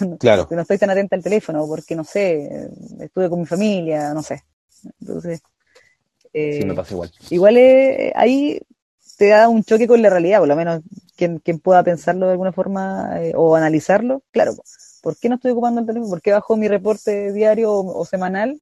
[0.00, 2.68] no, Claro, porque no estoy tan atenta al teléfono, porque no sé, eh,
[3.00, 4.42] estuve con mi familia, no sé.
[5.00, 5.42] Entonces,
[6.32, 7.12] eh, sí me pasa igual.
[7.30, 8.60] igual eh, ahí
[9.16, 10.80] te da un choque con la realidad, por lo menos
[11.16, 14.54] quien, quien pueda pensarlo de alguna forma eh, o analizarlo, claro,
[15.02, 16.10] ¿por qué no estoy ocupando el teléfono?
[16.10, 18.60] ¿Por qué bajó mi reporte diario o, o semanal?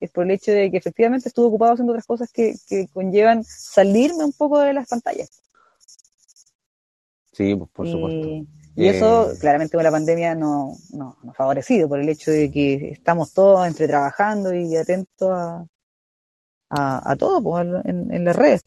[0.00, 3.42] Es por el hecho de que efectivamente estuve ocupado haciendo otras cosas que, que conllevan
[3.44, 5.30] salirme un poco de las pantallas.
[7.32, 8.28] Sí, pues, por supuesto.
[8.76, 12.30] y eso, Eh, claramente, con la pandemia no, no, no ha favorecido por el hecho
[12.30, 15.66] de que estamos todos entre trabajando y atentos a,
[16.70, 18.62] a, a todo pues, en, en las redes.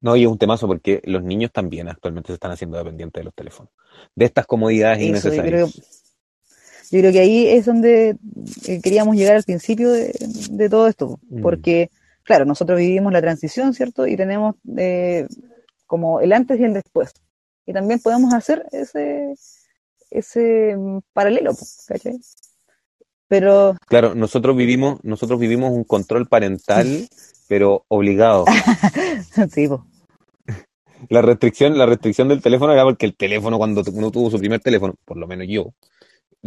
[0.00, 3.24] No, y es un temazo porque los niños también actualmente se están haciendo dependientes de
[3.24, 3.72] los teléfonos.
[4.14, 5.97] De estas comodidades Eso, yo creo, innecesarias.
[6.90, 8.16] Yo creo que ahí es donde
[8.66, 10.14] eh, queríamos llegar al principio de,
[10.50, 11.42] de todo esto, Mm.
[11.42, 11.90] porque,
[12.22, 14.06] claro, nosotros vivimos la transición, ¿cierto?
[14.06, 15.26] Y tenemos eh,
[15.86, 17.12] como el antes y el después.
[17.66, 19.34] Y también podemos hacer ese,
[20.10, 21.52] ese mm, paralelo,
[21.86, 22.18] ¿cachai?
[23.28, 26.86] Pero Claro, nosotros vivimos, nosotros vivimos un control parental,
[27.48, 28.46] pero obligado.
[29.52, 29.68] sí,
[31.10, 34.60] La restricción, la restricción del teléfono era porque el teléfono, cuando uno tuvo su primer
[34.60, 35.74] teléfono, por lo menos yo,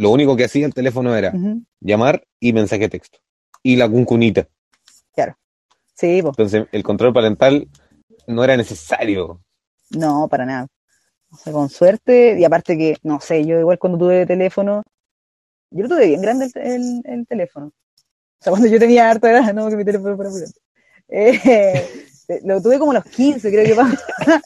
[0.02, 1.32] lo único que hacía el teléfono era
[1.80, 3.18] llamar y mensaje de texto.
[3.62, 4.48] Y la cuncunita.
[5.94, 7.68] sí, pues, Entonces, el control parental
[8.26, 9.40] no era necesario.
[9.90, 10.66] no, para nada.
[11.30, 14.82] O sea, con suerte, y aparte que, no sé, yo igual cuando tuve teléfono,
[15.70, 17.66] yo lo tuve bien grande el, el- el teléfono.
[17.66, 20.58] O sea, cuando yo tenía harta edad, no, que mi teléfono fuera muy grande.
[21.08, 22.04] Eh,
[22.44, 23.74] lo tuve como a los 15, creo que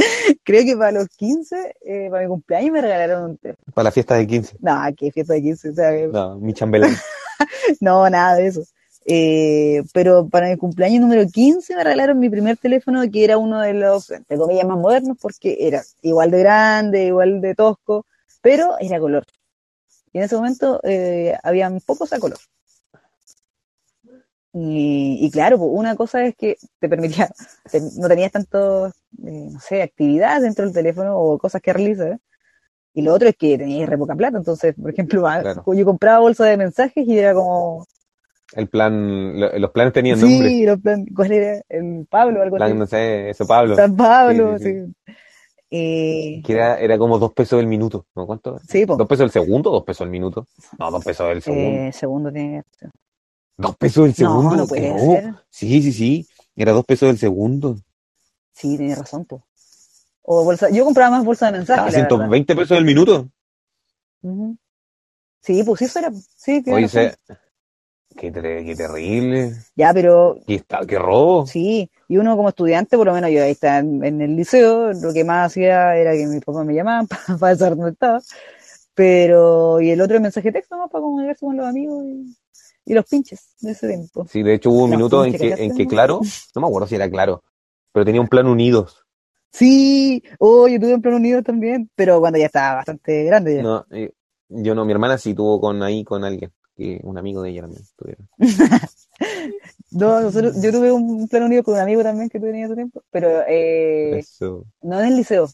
[0.44, 3.72] creo que para los 15, eh, para mi cumpleaños me regalaron un teléfono.
[3.74, 4.56] Para la fiesta de 15.
[4.60, 6.94] No, qué fiesta de 15, o sea, que- No, mi chambelán.
[7.80, 8.62] no, nada de eso.
[9.06, 13.60] Eh, pero para mi cumpleaños número 15 me regalaron mi primer teléfono, que era uno
[13.60, 18.06] de los, entre comillas, más modernos, porque era igual de grande, igual de tosco,
[18.42, 19.24] pero era color.
[20.12, 22.38] Y en ese momento eh, habían pocos a color.
[24.52, 27.28] Y, y claro, pues, una cosa es que te permitía,
[27.70, 28.92] te- no tenías tanto, eh,
[29.52, 32.18] no sé, actividad dentro del teléfono o cosas que realizar.
[32.92, 34.38] Y lo otro es que tenías re poca plata.
[34.38, 35.64] Entonces, por ejemplo, a- Claro.
[35.72, 37.86] yo compraba bolsa de mensajes y era como,
[38.52, 40.48] El plan, lo- los planes tenían nombre.
[40.48, 41.62] Sí, los plan- ¿cuál era?
[41.68, 42.78] El Pablo, algo Plan, así.
[42.78, 43.76] no sé, eso Pablo.
[43.76, 44.72] San Pablo, Sí, sí.
[44.86, 45.14] sí,
[45.72, 48.04] Eh, Que era, era como dos pesos el minuto.
[48.16, 48.26] ¿No?
[48.26, 48.58] ¿Cuánto?
[48.68, 48.96] sí, po.
[48.96, 50.48] ¿Dos pesos el segundo o dos pesos el minuto?
[50.80, 51.80] No, dos pesos el segundo.
[51.82, 52.88] Eh, segundo tiene que.
[53.60, 54.50] ¿Dos pesos el segundo?
[54.50, 54.98] No, no Que puede no.
[54.98, 55.34] ser.
[55.50, 56.28] Sí, sí, sí.
[56.56, 57.76] Era dos pesos el segundo.
[58.54, 59.42] Sí, tiene razón, po.
[60.22, 62.08] O bolsa, yo compraba más bolsa de mensajes, Ah, la verdad.
[62.08, 63.28] 120 pesos el minuto.
[65.42, 66.10] Sí, pues sí, eso era.
[66.36, 67.14] Sí, Oye, se-
[68.16, 69.54] qué, ter- qué terrible.
[69.74, 71.46] Ya, pero Qué, está, qué robo.
[71.46, 74.92] sí, y uno como estudiante, por lo menos yo ahí estaba en, en el liceo,
[74.92, 77.06] lo que más hacía era que mis papás me llamaban
[77.40, 78.20] para saber dónde estaba.
[78.94, 80.88] Pero, y el otro el mensaje texto, ¿no?
[80.88, 82.36] Para comunicarse con los amigos y,
[82.84, 84.26] y los pinches de ese tiempo.
[84.28, 85.86] Sí, de hecho hubo un minuto en que, ¿cachaste, en que?
[85.86, 86.20] Claro,
[86.54, 87.42] no me acuerdo si era Claro,
[87.92, 89.04] pero tenía un plan unidos.
[89.52, 93.62] Sí, oh, yo tuve en Plan Unido también, pero cuando ya estaba bastante grande ya.
[93.62, 94.12] No, eh,
[94.48, 97.62] yo no, mi hermana sí tuvo con ahí con alguien, que un amigo de ella
[97.62, 98.28] también tuvieron.
[99.92, 103.02] No, nosotros, yo tuve un plan unido con un amigo también que tenía hace tiempo,
[103.10, 104.64] pero eh, Eso.
[104.82, 105.48] no en el liceo.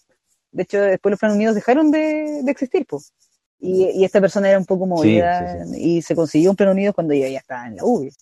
[0.53, 3.15] De hecho, después los planes unidos dejaron de, de existir, pues.
[3.59, 7.15] Y, y esta persona era un poco movida y se consiguió un plan unido cuando
[7.15, 8.13] yo ya estaba en la UBI.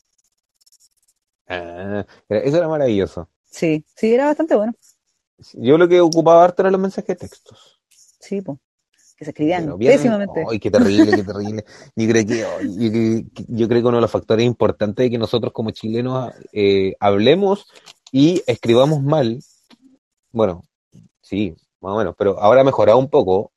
[1.49, 3.29] Ah, eso era maravilloso.
[3.51, 4.73] Sí, sí, era bastante bueno.
[5.55, 7.81] Yo lo que ocupaba harto eran los mensajes de textos.
[7.89, 8.59] Sí, pues.
[9.17, 10.45] Que se escribían bien- pésimamente.
[10.51, 11.65] Ay, qué terrible, qué terrible.
[11.97, 15.71] Yo creo que, yo, creo que uno de los factores importantes es que nosotros como
[15.71, 17.67] chilenos eh, hablemos
[18.11, 19.41] y escribamos mal.
[20.33, 20.65] Bueno,
[21.21, 23.53] sí, más o menos, pero ahora ha mejorado un poco.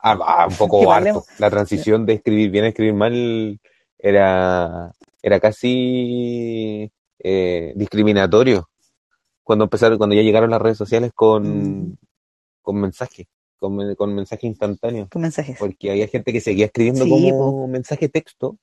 [0.00, 1.24] Ah, ah, un poco harto.
[1.38, 3.60] La transición de escribir bien a escribir mal
[3.98, 8.68] era, era casi eh, discriminatorio.
[9.44, 11.96] Cuando empezaron, cuando ya llegaron las redes sociales con, Mm.
[12.62, 13.26] con mensajes,
[13.58, 15.56] con, con mensajes instantáneos Con mensajes.
[15.58, 18.56] porque había gente que seguía escribiendo Sí, como mensaje texto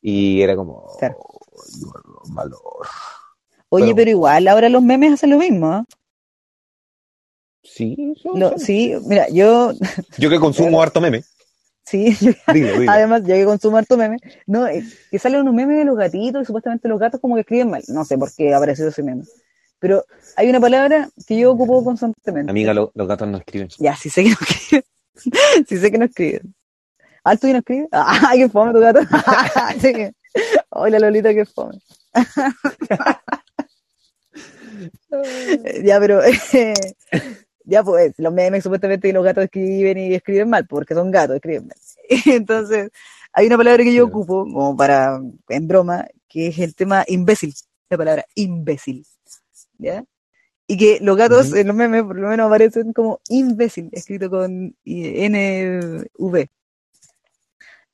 [0.00, 1.16] y era como Claro.
[1.18, 1.40] "Oh,
[2.32, 2.86] valor.
[3.70, 5.66] Oye, pero- pero igual ahora los memes hacen lo mismo.
[5.66, 5.84] ¿ah?
[7.70, 8.54] Sí, eso.
[8.58, 9.72] sí, mira, yo,
[10.18, 11.22] yo que consumo harto meme.
[11.84, 12.16] sí,
[12.52, 12.90] dilo.
[12.90, 16.42] además, ya que consumo harto meme, no, eh, que salen unos memes de los gatitos
[16.42, 17.82] y supuestamente los gatos como que escriben mal.
[17.88, 19.24] No sé por qué ha aparecido ese meme.
[19.78, 20.04] Pero
[20.36, 22.50] hay una palabra que yo ocupo constantemente.
[22.50, 23.68] Amiga, lo- los gatos no escriben.
[23.78, 24.84] Ya, sí sé que no escriben.
[25.68, 26.54] sí sé que no escriben.
[27.22, 27.88] ¿Alto y no escribe?
[27.92, 29.00] ¡Ah, qué fome tu gato!
[29.80, 29.92] sí.
[30.70, 31.78] ¡Ay, la Lolita, qué fome!
[35.84, 36.22] ya, pero...
[36.24, 36.74] eh,
[37.68, 41.36] ya, pues, los memes supuestamente que los gatos escriben y escriben mal, porque son gatos,
[41.36, 41.76] escriben mal.
[42.26, 42.90] Entonces,
[43.32, 47.54] hay una palabra que yo ocupo, como para, en broma, que es el tema imbécil.
[47.90, 49.04] La palabra imbécil.
[49.78, 50.04] ¿Ya?
[50.66, 54.74] Y que los gatos en los memes por lo menos aparecen como imbécil, escrito con
[54.84, 56.48] I- NV.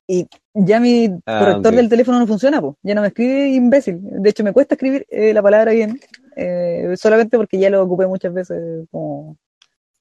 [0.07, 2.75] Y ya mi Ah, corrector del teléfono no funciona, pues.
[2.83, 3.99] Ya no me escribe imbécil.
[4.01, 5.99] De hecho, me cuesta escribir eh, la palabra bien,
[6.35, 9.37] eh, solamente porque ya lo ocupé muchas veces como,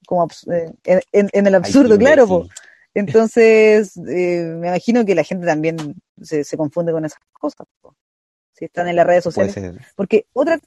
[0.07, 0.73] como eh,
[1.13, 2.49] en, el absurdo, claro, pues.
[2.95, 5.77] Entonces, eh, me imagino que la gente también
[6.23, 7.95] se, se confunde con esas cosas, po.
[8.53, 9.57] Si están en las redes sociales.
[9.97, 10.61] Porque otra,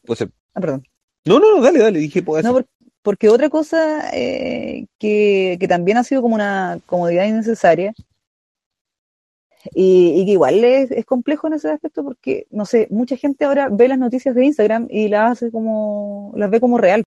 [0.53, 0.85] ah, perdón.
[1.23, 2.65] No, no, no, dale, dale, dije puede No, ser.
[2.65, 2.71] por-
[3.01, 7.93] porque otra cosa eh, que, que también ha sido como una comodidad innecesaria
[9.73, 13.45] y, y que igual es, es complejo en ese aspecto porque, no sé, mucha gente
[13.45, 17.03] ahora ve las noticias de Instagram y las hace como, las ve como real.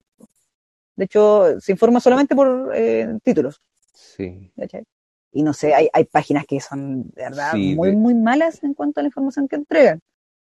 [1.00, 3.58] De hecho, se informa solamente por eh, títulos.
[3.94, 4.52] Sí.
[4.54, 4.84] ¿cachai?
[5.32, 8.62] Y no sé, hay, hay páginas que son, de verdad, Sí, muy, de- muy malas
[8.62, 9.98] en cuanto a la información que entregan.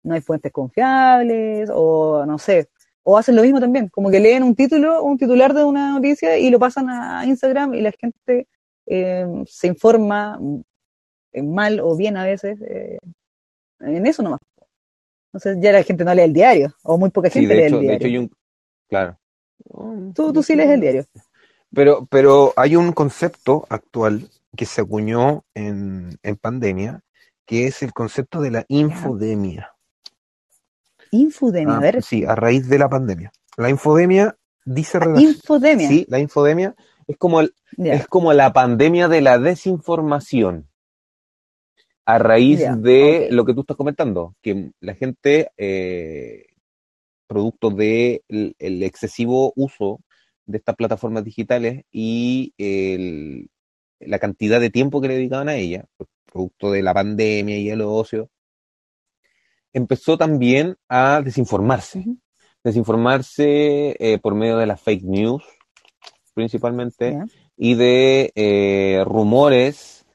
[0.03, 2.69] No hay fuentes confiables, o no sé,
[3.03, 6.37] o hacen lo mismo también, como que leen un título, un titular de una noticia
[6.37, 8.47] y lo pasan a Instagram y la gente
[8.85, 10.39] eh, se informa
[11.33, 12.99] mal o bien a veces eh,
[13.81, 14.41] en eso nomás.
[15.33, 17.67] Entonces ya la gente no lee el diario, o muy poca Sí, gente de lee
[17.69, 17.97] hecho, el de diario.
[17.97, 18.31] hecho hay un...
[18.91, 19.19] Claro.
[20.15, 21.05] Tú, tú sí lees el diario.
[21.75, 27.01] Pero, pero hay un concepto actual que se acuñó en, en pandemia,
[27.47, 29.73] que es el concepto de la infodemia.
[31.11, 33.33] Infodemia, Ah, a ver, sí, a raíz de la pandemia.
[33.57, 35.89] La infodemia dice relacion- infodemia.
[35.89, 36.75] Sí, la infodemia
[37.07, 40.69] es como, el- es como la pandemia de la desinformación.
[42.05, 46.47] A raíz de lo que tú estás comentando, que la gente, eh,
[47.33, 48.23] producto del
[48.59, 50.01] el excesivo uso
[50.47, 53.49] de estas plataformas digitales y el-
[54.01, 55.85] la cantidad de tiempo que le dedicaban a ella,
[56.33, 58.29] producto de la pandemia y el ocio,
[59.73, 62.05] empezó también a desinformarse.
[62.65, 65.43] Desinformarse eh, por medio de las fake news,
[66.35, 67.19] principalmente,
[67.57, 70.07] y de eh, rumores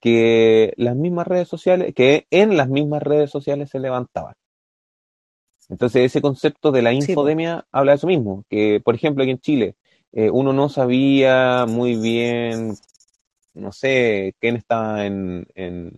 [0.00, 4.34] que las mismas redes sociales, que en las mismas redes sociales se levantaban.
[5.72, 9.32] Entonces ese concepto de la Sí, infodemia habla de eso mismo, que por ejemplo aquí
[9.32, 9.74] en Chile
[10.12, 12.74] eh, uno no sabía muy bien,
[13.54, 15.94] no sé, quién estaba en, en,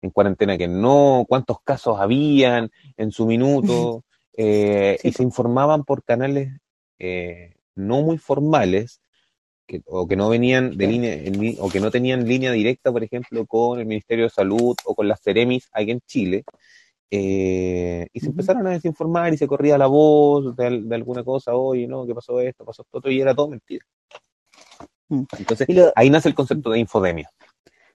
[0.00, 4.04] en cuarentena, quién no, cuántos casos habían en su minuto,
[4.36, 6.52] eh, Sí, y se informaban por canales
[7.00, 9.00] eh, no muy formales,
[9.66, 13.02] que, o que no venían de línea, en o que no tenían línea directa, por
[13.02, 16.44] ejemplo, con el Ministerio de Salud o con las Ceremis aquí en Chile,
[17.10, 21.22] eh, y se empezaron a desinformar y se corría la voz de, al- de alguna
[21.24, 22.64] cosa, oye, no, ¿qué pasó esto?
[22.64, 23.84] Pasó esto, otro", y era todo mentira.
[25.08, 25.22] Mm.
[25.38, 27.30] Entonces, lo- ahí nace el concepto de infodemia.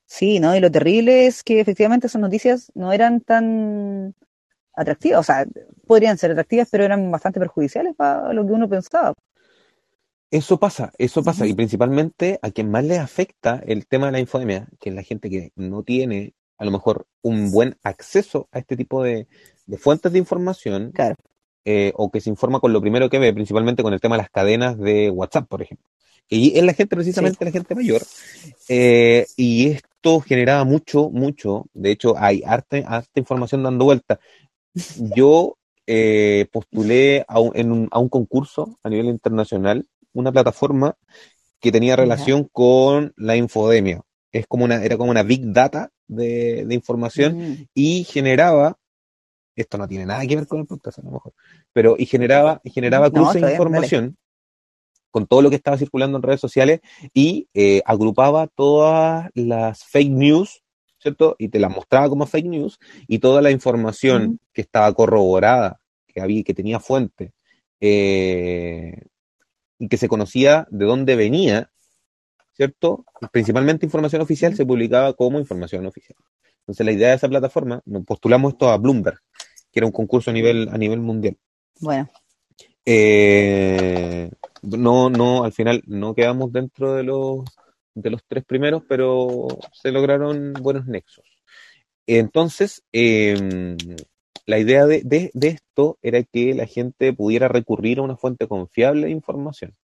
[0.06, 0.56] Sí, ¿no?
[0.56, 4.16] Y lo terrible es que efectivamente esas noticias no eran tan
[4.74, 5.46] atractivas, o sea,
[5.86, 9.14] podrían ser atractivas, pero eran bastante perjudiciales para lo que uno pensaba.
[10.32, 14.20] Eso pasa, eso pasa, y principalmente a quien más le afecta el tema de la
[14.20, 18.60] infodemia, que es la gente que no tiene a lo mejor un buen acceso a
[18.60, 19.28] este tipo de,
[19.66, 21.16] de fuentes de información Claro.
[21.66, 24.22] eh, o que se informa con lo primero que ve, principalmente con el tema de
[24.24, 25.86] las cadenas de WhatsApp, por ejemplo.
[26.28, 28.04] Y es la gente, precisamente la gente mayor.
[28.68, 31.66] eh, y esto generaba mucho, mucho.
[31.74, 34.20] De hecho, hay harta, harta información dando vuelta.
[35.16, 40.96] Yo eh, postulé a un, en un- a un concurso a nivel internacional, una plataforma
[41.60, 44.02] que tenía relación con la infodemia.
[44.32, 48.78] Es como una, era como una big data de, de información Mm, y generaba,
[49.56, 51.34] esto no tiene nada que ver con el podcast a lo mejor,
[51.72, 54.18] pero y generaba, y generaba No, está de bien, información
[55.12, 56.82] con todo lo que estaba circulando en redes sociales
[57.14, 60.62] y eh, agrupaba todas las fake news,
[61.00, 61.36] ¿cierto?
[61.40, 66.22] Y te las mostraba como fake news y toda la información que estaba corroborada, que
[66.22, 67.32] había, que tenía fuente,
[67.80, 69.02] eh,
[69.80, 71.72] y que se conocía de dónde venía,
[72.60, 73.06] ¿cierto?
[73.32, 76.18] Principalmente información oficial se publicaba como información oficial.
[76.60, 79.18] Entonces la idea de esa plataforma, nos postulamos esto a Bloomberg,
[79.72, 81.38] que era un concurso a nivel, a nivel mundial.
[81.80, 82.10] Bueno,
[82.86, 84.30] Eh,
[84.64, 87.46] no, no, al final no quedamos dentro de los,
[87.96, 91.24] de los tres primeros, pero se lograron buenos nexos.
[92.08, 93.78] Entonces, eh,
[94.46, 98.48] la idea de, de- de esto era que la gente pudiera recurrir a una fuente
[98.50, 99.76] confiable de información.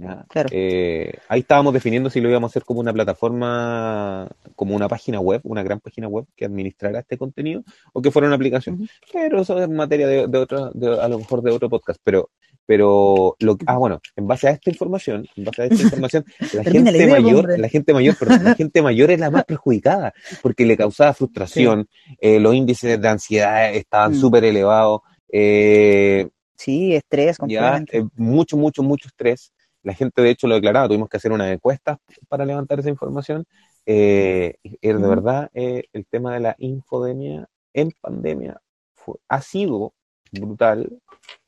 [0.00, 0.24] ¿Ya?
[0.28, 0.48] Claro.
[0.52, 5.18] Eh, ahí estábamos definiendo si lo íbamos a hacer como una plataforma, como una página
[5.20, 8.88] web, una gran página web que administrara este contenido, o que fuera una aplicación.
[9.12, 11.98] Pero eso es materia de, de otra, de- a lo mejor de otro podcast.
[12.04, 12.30] Pero,
[12.64, 16.24] pero lo que- ah, bueno, en base a esta información, en base a esta información,
[16.52, 17.58] la gente idea, mayor, hombre.
[17.58, 21.88] la gente mayor, perdón, la gente mayor es la más perjudicada, porque le causaba frustración,
[22.20, 24.20] eh, los índices de ansiedad estaban Mm.
[24.20, 25.00] súper elevados,
[25.32, 29.52] eh, sí, estrés ya, eh, mucho, mucho, mucho estrés.
[29.88, 31.98] La gente, de hecho, lo declaraba, tuvimos que hacer una encuesta
[32.28, 33.46] para levantar esa información.
[33.86, 38.60] Eh, de verdad, eh, el tema de la infodemia en pandemia
[38.92, 39.94] fue- ha sido
[40.30, 41.00] brutal,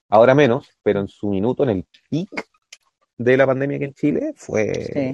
[0.09, 2.31] ahora menos, pero en su minuto, en el pic
[3.18, 5.12] de la pandemia aquí en Chile, fue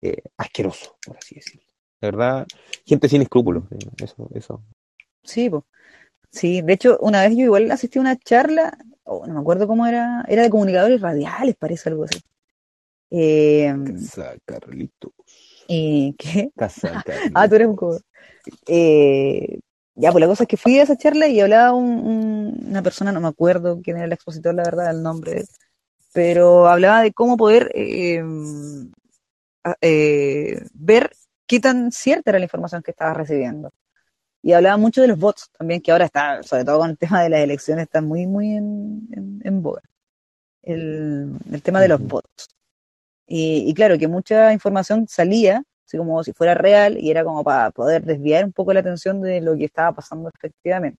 [0.00, 1.66] eh, asqueroso, por así decirlo.
[2.00, 2.46] De verdad,
[2.86, 4.62] gente sin escrúpulos, eh, eso, eso.
[5.22, 5.66] Sí, po.
[6.32, 9.66] Sí, de hecho, una vez yo igual asistí a una charla, oh, no me acuerdo
[9.66, 12.20] cómo era, era de comunicadores radiales, parece algo así.
[13.10, 15.12] Eh, Casa Carlitos.
[15.68, 16.50] ¿y qué?
[16.56, 17.32] Casa Carlitos.
[17.34, 18.00] Ah, tú eres un codo.
[18.66, 19.60] Eh,
[19.94, 22.82] ya, pues la cosa es que fui a esa charla y hablaba un- un- una
[22.82, 25.44] persona, no me acuerdo quién era el expositor, la verdad, el nombre,
[26.14, 28.22] pero hablaba de cómo poder eh,
[29.64, 31.12] a- eh, ver
[31.46, 33.70] qué tan cierta era la información que estabas recibiendo.
[34.42, 37.22] Y hablaba mucho de los bots también, que ahora está, sobre todo con el tema
[37.22, 39.82] de las elecciones, está muy, muy en, en, en boga.
[40.62, 42.48] El, el tema de los bots.
[43.26, 47.44] Y, y claro, que mucha información salía, así como si fuera real, y era como
[47.44, 50.98] para poder desviar un poco la atención de lo que estaba pasando efectivamente.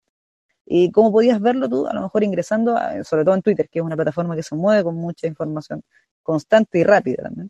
[0.66, 1.86] ¿Y cómo podías verlo tú?
[1.88, 4.56] A lo mejor ingresando, a- sobre todo en Twitter, que es una plataforma que se
[4.56, 5.82] mueve con mucha información
[6.22, 7.50] constante y rápida también.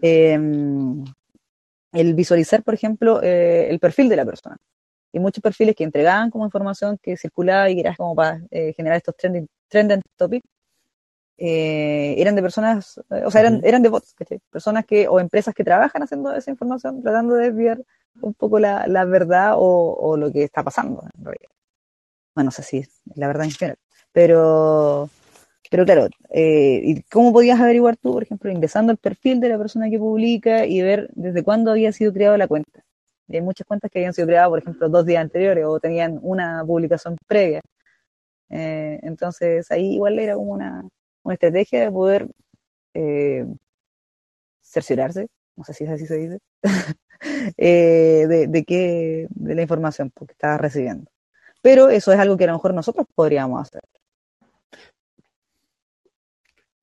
[0.00, 0.38] Eh,
[1.92, 4.56] el visualizar, por ejemplo, eh, el perfil de la persona.
[5.16, 8.74] Y muchos perfiles que entregaban como información que circulaba y que era como para eh,
[8.74, 10.46] generar estos trending, trending topics,
[11.38, 14.40] eh, eran de personas, eh, o sea, eran, eran de bots, ¿cachai?
[14.50, 17.82] Personas que, o empresas que trabajan haciendo esa información, tratando de desviar
[18.20, 21.48] un poco la, la verdad o, o lo que está pasando, en realidad.
[22.34, 23.78] Bueno, no sé si es la verdad en general,
[24.12, 25.08] pero,
[25.70, 29.56] pero claro, eh, ¿y cómo podías averiguar tú, por ejemplo, ingresando al perfil de la
[29.56, 32.82] persona que publica y ver desde cuándo había sido creada la cuenta?
[33.28, 36.18] Y hay muchas cuentas que habían sido creadas, por ejemplo, dos días anteriores o tenían
[36.22, 37.60] una publicación previa.
[38.50, 40.84] Eh, entonces ahí igual era como una,
[41.24, 42.28] una estrategia de poder
[42.94, 43.44] eh,
[44.62, 46.38] cerciorarse, no sé si es así se dice,
[47.56, 51.10] eh, de, de qué, de la información que estaba recibiendo.
[51.62, 53.80] Pero eso es algo que a lo mejor nosotros podríamos hacer.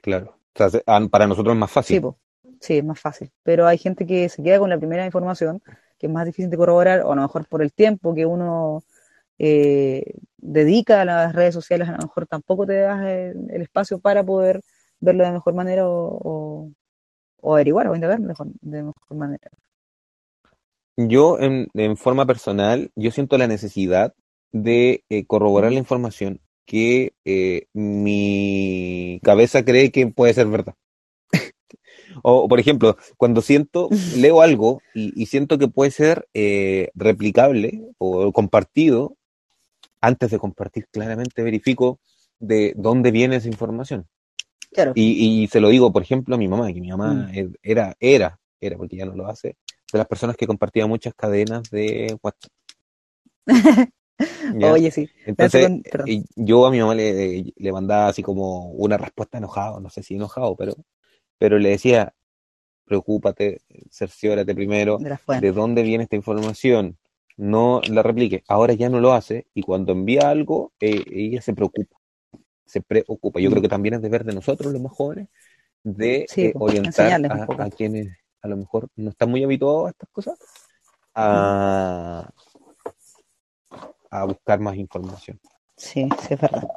[0.01, 0.37] Claro.
[0.53, 1.95] O sea, se- ah, para nosotros es más fácil.
[1.97, 2.17] Sí, po.
[2.59, 3.31] sí, es más fácil.
[3.43, 5.61] Pero hay gente que se queda con la primera información,
[6.04, 8.84] que es más difícil de corroborar, o a lo mejor por el tiempo que uno
[9.39, 13.99] eh, dedica a las redes sociales, a lo mejor tampoco te das el, el espacio
[13.99, 14.60] para poder
[14.99, 16.70] verlo de mejor manera o,
[17.41, 19.49] averiguar o indagar mejor, de mejor manera.
[20.97, 24.14] Yo, en, forma personal, yo siento la necesidad
[24.51, 30.76] de eh, corroborar la información que eh, mi cabeza cree que puede ser verdad.
[32.22, 37.82] O, por ejemplo, cuando siento, leo algo y, y siento que puede ser eh, replicable
[37.97, 39.16] o compartido,
[40.01, 41.99] antes de compartir, claramente verifico
[42.39, 44.05] de dónde viene esa información.
[44.72, 44.91] Claro.
[44.95, 47.30] Y, y se lo digo, por ejemplo, a mi mamá, que mi mamá Mm.
[47.38, 49.55] er- era, era, era, porque ya no lo hace,
[49.91, 52.51] de las personas que compartían muchas cadenas de WhatsApp.
[54.59, 54.72] ¿Ya?
[54.72, 55.09] Oye, sí.
[55.26, 59.80] Entonces, con- eh, yo a mi mamá le, le mandaba así como una respuesta enojado,
[59.80, 60.74] no sé si enojado, pero,
[61.43, 62.13] pero le decía,
[62.85, 63.59] preocúpate,
[63.91, 64.97] cerciórate primero
[65.41, 66.97] De dónde viene esta información,
[67.35, 68.45] no la replique.
[68.47, 71.97] Ahora ya no lo hace y cuando envía algo, eh, ella se preocupa,
[72.65, 73.41] se preocupa.
[73.41, 73.51] Yo Mm.
[73.51, 75.27] creo que también es deber de nosotros, los más jóvenes,
[75.83, 79.89] de Sí, eh, pues, orientar a, quienes a lo mejor no están muy habituados a
[79.89, 80.39] estas cosas
[81.13, 82.31] a,
[84.09, 85.41] a buscar más información.
[85.75, 86.69] Sí, sí, es verdad.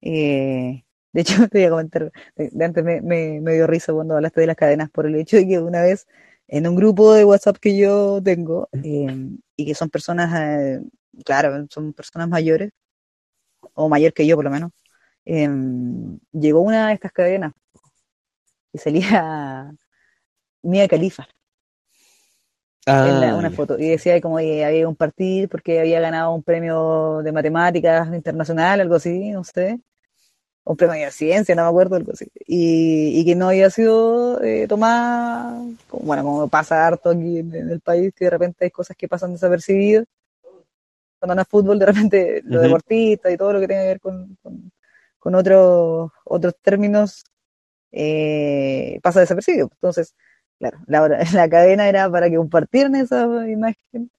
[0.00, 4.14] Eh, de hecho, te voy a comentar, de, antes me, me, me dio risa cuando
[4.16, 6.06] hablaste de las cadenas por el hecho de que una vez
[6.48, 9.08] en un grupo de WhatsApp que yo tengo, eh,
[9.56, 10.80] y que son personas, eh,
[11.24, 12.70] claro, son personas mayores,
[13.74, 14.70] o mayor que yo por lo menos,
[15.24, 15.48] eh,
[16.32, 17.52] llegó una de estas cadenas
[18.72, 19.72] y salía
[20.62, 21.28] Mia Khalifa
[22.98, 23.50] en la- Ah, una ya.
[23.50, 28.08] foto y decía como que había un partido porque había ganado un premio de matemáticas
[28.14, 29.80] internacional, algo así, no sé,
[30.72, 34.42] un premio de ciencia, no me acuerdo, algo así, y, y que no había sido
[34.42, 35.54] eh, tomada,
[35.88, 38.96] como- bueno, como pasa harto aquí en, en el país, que de repente hay cosas
[38.96, 40.06] que pasan desapercibidas,
[41.18, 42.62] cuando no es fútbol, de repente los Ujú.
[42.62, 44.72] deportistas y todo lo que tenga que ver con, con,
[45.18, 47.24] con otros, otros términos
[47.92, 49.70] eh, pasa desapercibido.
[49.74, 50.14] Entonces,
[50.58, 54.10] claro, la, la cadena era para que compartieran esa imagen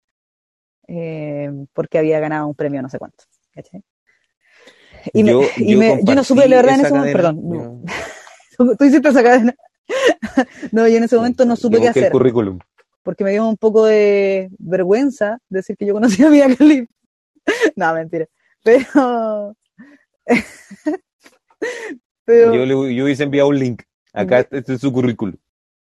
[0.88, 3.24] eh, porque había ganado un premio no sé cuánto.
[3.54, 3.84] ¿cachai?
[5.14, 7.34] Y, me- Yo- y yo me- yo no supe, la verdad, en ese momento, cadena,
[7.34, 7.86] perdón,
[8.58, 9.56] yo- no, tú hiciste esa cadena.
[10.72, 12.60] no, yo en ese momento no supe yo qué el hacer, currículum.
[13.04, 16.92] porque me dio un poco de vergüenza decir que yo conocía a Mia Khalifa.
[17.76, 18.28] no, mentira.
[18.64, 19.56] Pero...
[22.26, 23.82] pero Yo, le, yo hubiese enviado un link.
[24.14, 25.36] Acá este es su currículum.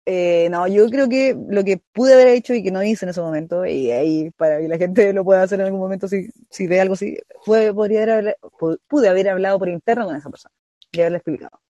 [0.07, 3.11] Eh, no, yo creo que lo que pude haber hecho y que no hice en
[3.11, 6.29] ese momento, y ahí para que la gente lo pueda hacer en algún momento si,
[6.49, 10.31] si ve algo así, fue, podría haber, pu- pude haber hablado por interno con esa
[10.31, 10.55] persona
[10.91, 11.61] y haberle explicado.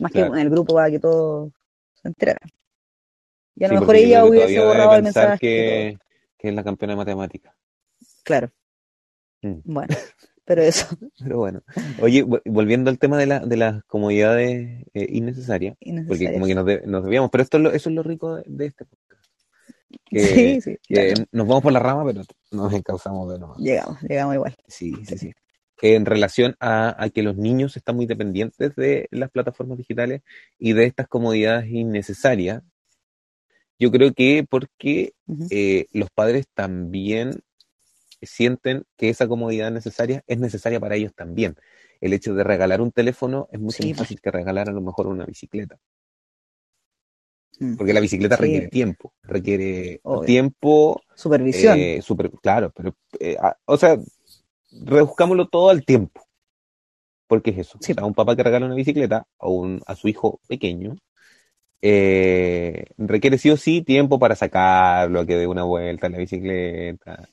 [0.00, 0.32] Más Claro.
[0.32, 1.50] que en el grupo para que todos
[1.94, 2.48] se enteraran.
[3.56, 5.38] Y a lo mejor ella hubiese borrado el mensaje.
[5.38, 5.98] que,
[6.36, 7.54] que es la campeona de matemáticas.
[7.54, 8.08] todo.
[8.24, 8.50] Claro.
[9.42, 9.54] Mm.
[9.64, 9.88] Bueno,
[10.48, 10.86] pero eso.
[11.22, 11.62] Pero bueno.
[12.00, 15.76] Oye, vol- volviendo al tema de, la, de las comodidades eh, innecesarias,
[16.08, 18.36] porque como que nos, de- nos debíamos, pero esto es lo, eso es lo rico
[18.36, 19.24] de, de este podcast.
[20.10, 20.76] Que, sí, sí.
[20.88, 21.28] que claro.
[21.32, 23.54] nos vamos por la rama, pero nos encauzamos de nuevo.
[23.58, 24.54] Llegamos, llegamos igual.
[24.66, 25.32] Sí, sí, sí.
[25.80, 30.22] En relación a, a que los niños están muy dependientes de las plataformas digitales
[30.58, 32.62] y de estas comodidades innecesarias,
[33.78, 35.12] yo creo que porque
[35.50, 37.42] eh, los padres también
[38.26, 41.56] sienten que esa comodidad necesaria es necesaria para ellos también.
[42.00, 44.80] El hecho de regalar un teléfono es mucho Sí, más fácil que regalar a lo
[44.80, 45.78] mejor una bicicleta,
[47.60, 47.76] Mm.
[47.76, 48.42] porque la bicicleta Sí.
[48.42, 50.26] requiere tiempo, requiere Obvio.
[50.26, 51.76] tiempo, Supervisión.
[51.78, 53.96] eh, super- claro, pero, eh, ah, o sea,
[54.84, 56.22] reduzcámoslo todo al tiempo.
[57.26, 57.78] Porque es eso.
[57.82, 57.92] Sí.
[57.92, 60.96] O sea, un papá que regala una bicicleta a, un, a su hijo pequeño
[61.82, 66.18] eh, requiere sí o sí tiempo para sacarlo, a que dé una vuelta en la
[66.18, 67.28] bicicleta.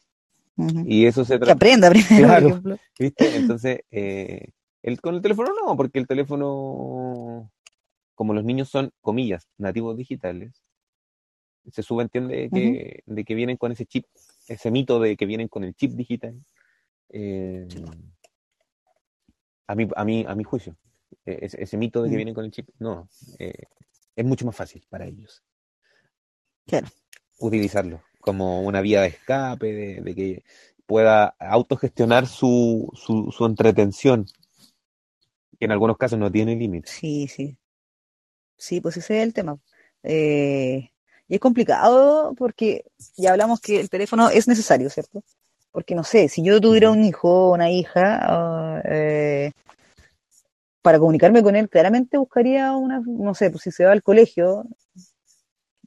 [0.85, 2.41] Y eso se Que trata, aprenda primero, Claro.
[2.41, 2.79] por ejemplo.
[2.99, 3.35] ¿viste?
[3.35, 4.49] Entonces, eh,
[4.83, 7.51] el, con el teléfono no, porque el teléfono,
[8.15, 10.61] como los niños son, comillas, nativos digitales,
[11.71, 14.05] se subentiende que, de que vienen con ese chip,
[14.47, 16.35] ese mito de que vienen con el chip digital.
[17.09, 17.67] eh,
[19.67, 20.77] a, mi, a, mi, a mi juicio,
[21.25, 22.17] eh, ese, ese mito de que Mm.
[22.17, 23.63] vienen con el chip, no, eh,
[24.15, 25.43] es mucho más fácil para ellos
[26.67, 26.87] Claro.
[27.39, 30.43] utilizarlo como una vía de escape, de, de que
[30.87, 34.25] pueda autogestionar su, su, su entretención,
[35.59, 36.89] que en algunos casos no tiene límites.
[36.89, 37.55] Sí, sí.
[38.57, 39.59] Sí, pues ese es el tema.
[40.01, 40.89] Eh,
[41.27, 45.23] y es complicado porque ya hablamos que el teléfono es necesario, ¿cierto?
[45.71, 49.51] Porque no sé, si yo tuviera un hijo o una hija, ah, eh,
[50.81, 54.65] para comunicarme con él, claramente buscaría una, no sé, pues si se va al colegio,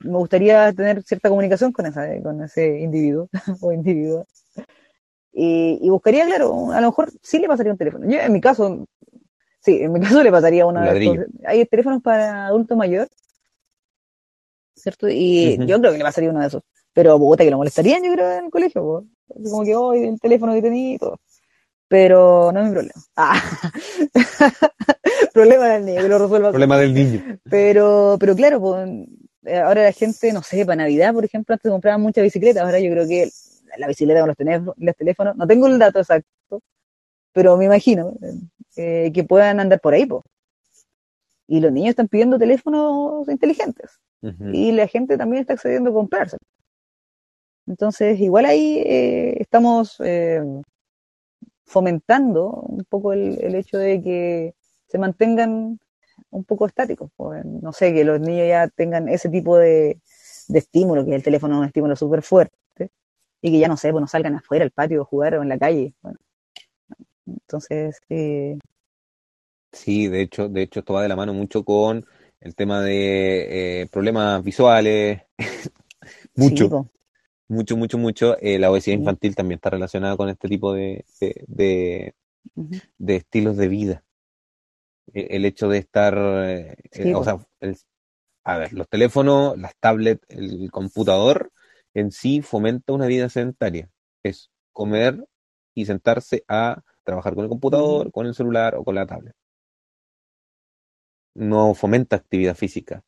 [0.01, 3.28] me gustaría tener cierta comunicación con esa, con ese individuo
[3.61, 4.24] o individua.
[5.32, 8.11] Y, y buscaría, claro, a lo mejor sí le pasaría un teléfono.
[8.11, 8.86] Yo, en mi caso,
[9.61, 10.90] sí, en mi caso le pasaría una
[11.46, 13.09] Hay teléfonos para adulto mayor,
[14.74, 15.09] ¿cierto?
[15.09, 15.66] Y Ujú.
[15.66, 16.62] yo creo que le pasaría uno de esos.
[16.92, 19.05] Pero, puta, que lo molestarían, yo creo, en el colegio, po.
[19.34, 21.20] Así Como que, hoy el teléfono que tenía y todo.
[21.86, 23.01] Pero no es mi problema.
[23.16, 23.40] Ah.
[25.32, 26.51] problema del niño, que lo resuelva.
[26.51, 27.40] Problema del niño.
[27.49, 29.07] Pero, pero claro, pues, eh,
[29.47, 32.91] ahora la gente, no sé, para Navidad, por ejemplo, antes compraban muchas bicicletas, ahora yo
[32.91, 33.30] creo que
[33.76, 36.61] la bicicleta con los teléfonos, los teléfonos, no tengo el dato exacto,
[37.32, 38.14] pero me imagino
[38.76, 40.22] eh, que puedan andar por ahí, pues.
[41.47, 46.36] Y los niños están pidiendo teléfonos inteligentes y la gente también está accediendo a comprarse.
[47.66, 50.43] Entonces, igual ahí eh, estamos eh,
[51.64, 54.55] fomentando un poco el, el, hecho de que
[54.89, 55.78] se mantengan
[56.31, 57.11] un poco estáticos.
[57.16, 60.01] Pues, no sé, que los niños ya tengan ese tipo de,
[60.49, 62.57] de estímulo, que el teléfono es un estímulo súper fuerte,
[63.41, 65.49] y que ya no sé, pues no salgan afuera al patio a jugar o en
[65.49, 65.95] la calle.
[66.03, 66.18] Bueno,
[67.26, 68.59] entonces, eh...
[69.72, 72.05] sí, de hecho, de hecho esto va de la mano mucho con
[72.41, 75.22] el tema de eh, problemas visuales,
[76.37, 76.91] mucho, sí,
[77.49, 78.37] mucho, mucho, mucho.
[78.41, 79.01] Eh, la obesidad sí.
[79.01, 82.14] infantil también está relacionada con este tipo de, de, de,
[82.55, 82.83] uh -huh.
[82.99, 84.05] de estilos de vida.
[85.12, 87.76] El, el hecho de estar, eh, sí, o sea, el,
[88.44, 91.52] a ver, los teléfonos, las tablets, el computador
[91.92, 93.90] en sí fomenta una vida sedentaria.
[94.22, 95.26] Es comer
[95.74, 99.34] y sentarse a trabajar con el computador, con el celular o con la tablet.
[101.34, 103.04] No fomenta actividad física.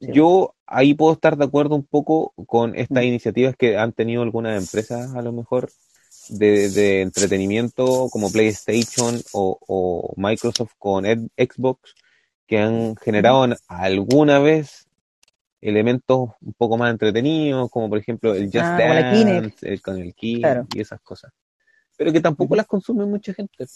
[0.00, 0.08] Sí.
[0.12, 4.60] Yo ahí puedo estar de acuerdo un poco con estas iniciativas que han tenido algunas
[4.60, 5.70] empresas, a lo mejor,
[6.32, 11.94] de, de entretenimiento como PlayStation o, o Microsoft con Ed, Xbox,
[12.46, 14.86] que han generado alguna vez
[15.60, 20.14] elementos un poco más entretenidos, como por ejemplo el Just ah, Dance, el, con el
[20.14, 20.66] claro.
[20.74, 21.32] y esas cosas.
[21.96, 23.66] Pero que tampoco las consume mucha gente.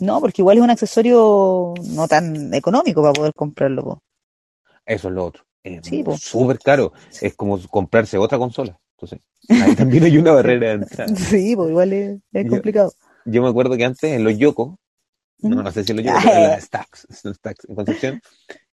[0.00, 3.82] No, porque igual es un accesorio no tan económico para poder comprarlo.
[3.82, 4.02] Po.
[4.86, 5.44] Eso es lo otro.
[5.64, 6.92] Es sí, súper caro.
[7.20, 8.78] Es como comprarse otra consola.
[9.00, 11.08] Entonces, ahí también hay una barrera de entrada.
[11.16, 12.92] sí, pues igual es, es complicado.
[13.24, 14.78] Yo, me acuerdo que antes en los Yoko,
[15.40, 18.20] no, no sé si en los Yoko, pero en las Stacks, en, stacks, en Concepción,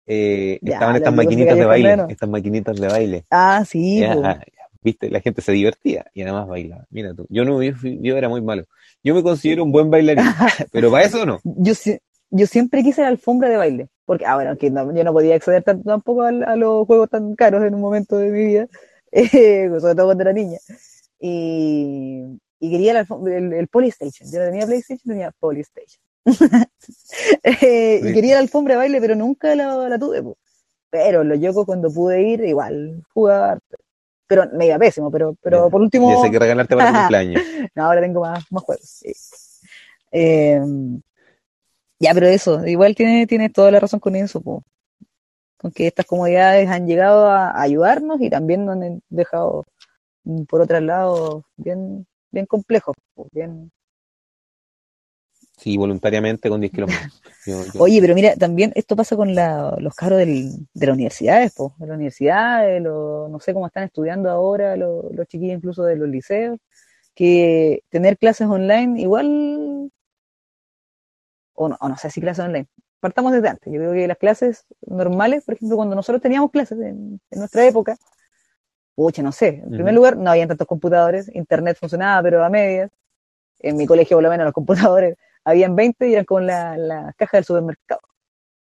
[0.06, 3.24] eh, ya, estaban estas maquinitas de baile, estas maquinitas de baile.
[3.30, 4.00] Ah, sí.
[4.00, 4.40] Ya, ya,
[4.82, 6.86] Viste, la gente se divertía y además bailaba.
[6.90, 8.64] Mira tú, yo no, yo, yo, era muy malo.
[9.02, 10.24] Yo me considero un buen bailarín,
[10.72, 11.40] pero para eso no.
[11.42, 11.72] Yo,
[12.30, 15.36] yo siempre quise la alfombra de baile, porque, ah, bueno, que no, yo no podía
[15.36, 18.68] acceder tanto, tampoco a, a, los juegos tan caros en un momento de mi vida,
[19.14, 20.58] eh, sobre todo cuando era niña.
[21.20, 22.22] Y,
[22.58, 24.30] y quería la, el, el Polystation.
[24.30, 26.02] Yo no tenía PlayStation, tenía Polystation.
[27.42, 28.08] eh, sí.
[28.08, 30.22] Y quería la alfombra de baile, pero nunca la, la tuve.
[30.22, 30.36] Pues.
[30.90, 33.60] Pero los yocos cuando pude ir, igual jugar.
[34.26, 36.10] Pero me iba pésimo, pero, pero por último.
[36.10, 37.42] Ya sé que regalarte para el cumpleaños.
[37.74, 38.84] no, ahora tengo más, más juegos.
[38.84, 39.12] Sí.
[40.12, 40.60] Eh,
[41.98, 44.62] ya, pero eso, igual tiene, tiene toda la razón con eso, po.
[45.64, 49.64] Con que estas comodidades han llegado a ayudarnos y también nos han dejado
[50.46, 53.72] por otro lado bien, bien complejos, po, bien,
[55.56, 57.22] Sí, voluntariamente con 10 kilómetros.
[57.46, 57.80] Yo, yo...
[57.80, 61.72] Oye, pero mira, también esto pasa con la, los carros del, de las universidades, pues,
[61.78, 65.96] de las universidades, lo, no sé cómo están estudiando ahora los, los chiquillos incluso de
[65.96, 66.58] los liceos,
[67.14, 69.90] que tener clases online igual,
[71.54, 72.66] o no, o no sé si clases online,
[73.04, 76.78] partamos desde antes, yo creo que las clases normales, por ejemplo, cuando nosotros teníamos clases
[76.80, 77.98] en, en nuestra época,
[78.94, 79.74] pucha, no sé, en uh -huh.
[79.74, 82.90] primer lugar no habían tantos computadores, internet funcionaba, pero a medias,
[83.58, 87.12] en mi colegio por lo menos los computadores habían 20 y eran con la, la
[87.18, 88.00] caja del supermercado.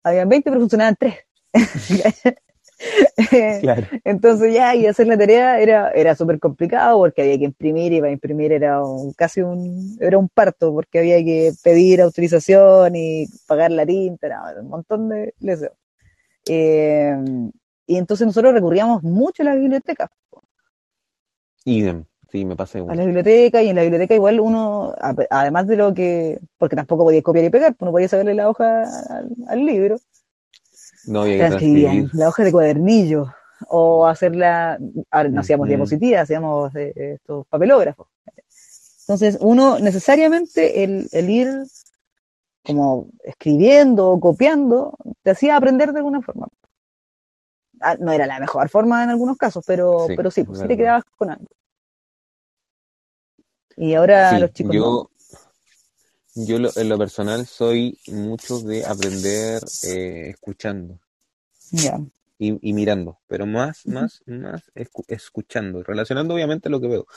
[0.03, 1.15] Habían 20 pero funcionaban 3.
[3.61, 3.87] claro.
[4.03, 7.99] Entonces ya, y hacer la tarea era, era súper complicado porque había que imprimir y
[7.99, 13.27] para imprimir era un, casi un, era un parto porque había que pedir autorización y
[13.47, 15.73] pagar la tinta, era un montón de deseos.
[16.47, 17.15] Eh,
[17.87, 20.09] y entonces nosotros recurríamos mucho a las bibliotecas.
[21.63, 22.05] Idem.
[22.31, 22.91] Sí, me igual.
[22.91, 24.93] A la biblioteca y en la biblioteca igual uno,
[25.29, 28.49] además de lo que, porque tampoco podía copiar y pegar, pues no podía saberle la
[28.49, 29.97] hoja al, al libro.
[31.07, 32.09] No transcribir.
[32.13, 33.33] La hoja de cuadernillo
[33.67, 34.77] o hacerla,
[35.11, 35.69] ahora no hacíamos mm.
[35.69, 38.07] diapositivas, hacíamos eh, estos papelógrafos.
[39.01, 41.63] Entonces uno necesariamente el, el ir
[42.65, 46.47] como escribiendo o copiando te hacía aprender de alguna forma.
[47.79, 50.67] Ah, no era la mejor forma en algunos casos, pero sí, pero sí, pues, sí
[50.67, 51.45] te quedabas con algo.
[53.77, 54.75] Y ahora sí, los chicos.
[54.75, 55.09] Yo.
[56.35, 60.99] Yo lo, en lo personal soy mucho de aprender eh, escuchando.
[61.71, 62.05] Yeah.
[62.37, 67.07] Y, y, mirando, pero más, más, más escu escuchando, relacionando obviamente lo que veo.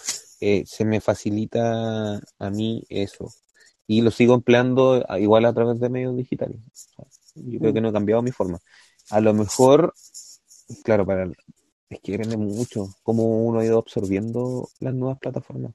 [0.40, 3.32] Eh, se me facilita a mí eso.
[3.88, 6.60] Y lo sigo empleando igual a través de medios digitales.
[7.34, 8.60] Yo creo que no he cambiado mi forma.
[9.10, 9.94] A lo mejor,
[10.84, 11.28] claro, para
[11.88, 15.72] es que depende mucho cómo uno ha ido absorbiendo las nuevas plataformas.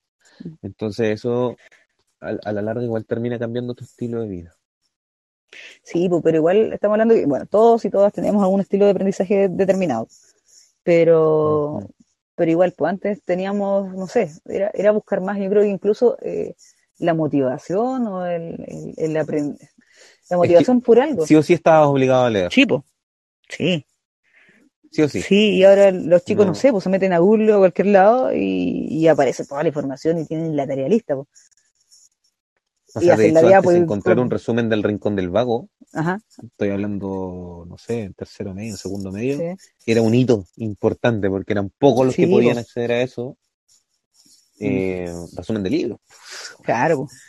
[0.61, 1.57] Entonces eso
[2.23, 4.55] a, a, la larga igual termina cambiando tu estilo de vida.
[5.83, 9.49] Sí, pero igual estamos hablando que, bueno, todos y todas tenemos algún estilo de aprendizaje
[9.49, 10.07] determinado,
[10.83, 11.89] pero, uh -huh.
[12.35, 16.17] pero igual, pues antes teníamos, no sé, era, era buscar más, yo creo que incluso
[16.21, 16.55] eh,
[16.97, 19.69] la motivación o el, el, el aprender,
[20.29, 21.25] la motivación es que, por algo.
[21.27, 22.51] Sí o sí estabas obligado a leer.
[22.51, 22.81] Sí, pues,
[23.49, 23.85] sí.
[24.91, 25.21] sí o sí.
[25.21, 26.55] Sí, y ahora los chicos, no, No.
[26.55, 29.67] sé, pues se meten a Google o a cualquier lado y, y aparece toda la
[29.69, 31.15] información y tienen la tarea lista.
[31.15, 31.27] Pues.
[32.95, 36.19] O y sea, de hecho, antes por- encontrar un resumen del Rincón del Vago, Ajá,
[36.43, 39.67] estoy hablando, no sé, en tercero medio, segundo medio, sí.
[39.85, 42.65] era un hito importante porque eran pocos los que podían pues.
[42.67, 43.37] acceder a eso.
[44.59, 46.01] Eh, resumen de libro,
[46.63, 47.05] Claro.
[47.07, 47.19] pues.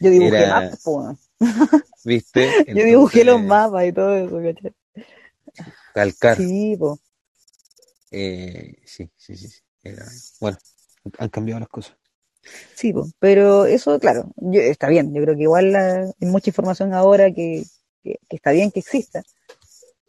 [0.00, 1.18] Yo dibujé Era- mapas, pues.
[2.04, 2.48] ¿viste?
[2.76, 4.74] Yo dibujé los mapas y todo eso, ¿cachai?
[5.94, 6.36] Calcar.
[6.36, 6.98] Sí, pues.
[8.10, 9.48] Eh, sí, sí, sí.
[9.48, 9.60] sí.
[9.84, 10.06] Era-
[10.40, 10.58] bueno,
[11.18, 11.96] han cambiado las cosas.
[12.74, 15.14] Sí, pero eso, claro, yo- está bien.
[15.14, 17.64] Yo creo que igual la- hay mucha información ahora que,
[18.30, 19.22] está bien que exista.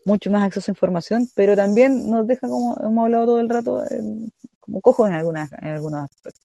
[0.05, 3.83] Mucho más acceso a información, pero también nos deja, como hemos hablado todo el rato,
[4.61, 6.43] como cojos en, algunas, en algunos aspectos.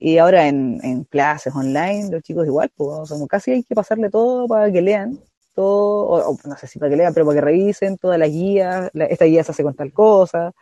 [0.00, 4.70] Y ahora en, clases online, los chicos igual, pues, casi hay que pasarle todo para
[4.70, 5.18] que lean,
[5.54, 8.90] todo, o no sé si para que lean, pero para que revisen todas las guías,
[8.92, 10.52] la- esta guía se hace con tal cosa,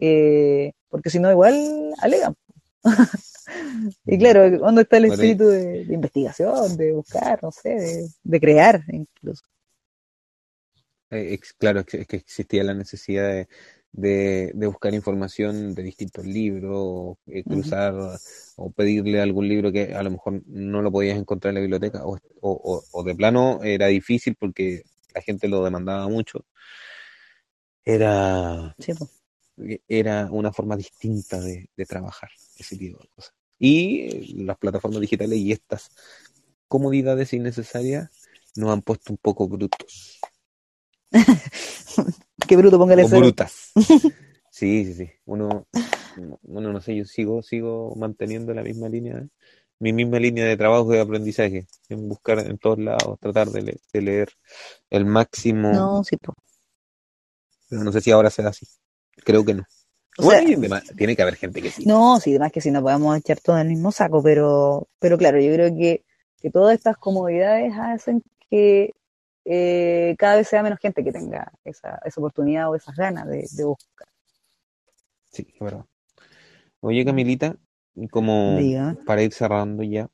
[0.00, 2.36] eh, porque si no, igual alegan.
[4.06, 8.08] Y claro, ¿dónde está el Bueno, espíritu de, de investigación, de buscar, no sé, de,
[8.22, 9.44] de crear incluso?
[11.10, 13.48] Eh, claro, es que, existía la necesidad de,
[13.92, 17.94] de- de buscar información de distintos libros, o, eh, cruzar
[18.56, 22.04] o pedirle algún libro que a lo mejor no lo podías encontrar en la biblioteca,
[22.04, 24.84] o, o- o- o de plano era difícil porque
[25.14, 26.44] la gente lo demandaba mucho.
[27.84, 29.10] Era, Sí, pues.
[29.88, 33.34] era una forma distinta de, de trabajar ese tipo de cosas.
[33.60, 35.90] Y las plataformas digitales y estas
[36.68, 38.10] comodidades innecesarias
[38.56, 40.20] nos han puesto un poco brutos.
[42.46, 43.32] Qué bruto, póngale o cero.
[43.32, 43.72] brutas.
[44.50, 45.10] Sí, sí, sí.
[45.26, 45.66] Uno,
[46.42, 49.26] uno no sé, yo sigo, sigo manteniendo la misma línea,
[49.78, 53.62] mi misma línea de trabajo y de aprendizaje, en buscar en todos lados, tratar de,
[53.62, 54.30] le- de leer
[54.90, 56.36] el máximo, No, sí, pues.
[57.68, 58.66] pero no sé si ahora sea así.
[59.24, 59.64] Creo que no.
[60.18, 61.84] O Bueno, sea, y demás, tiene que haber gente que sí.
[61.84, 65.18] no, sí, además que si no podemos echar todo en el mismo saco, pero, pero
[65.18, 66.04] claro, yo creo que,
[66.40, 68.92] que todas estas comodidades hacen que
[69.44, 73.48] eh, cada vez sea menos gente que tenga esa, esa oportunidad o esas ganas de,
[73.50, 74.08] de buscar.
[75.32, 75.86] Sí, es verdad.
[76.80, 77.56] Oye, Camilita,
[78.10, 80.10] como Diga, para ir cerrando ya,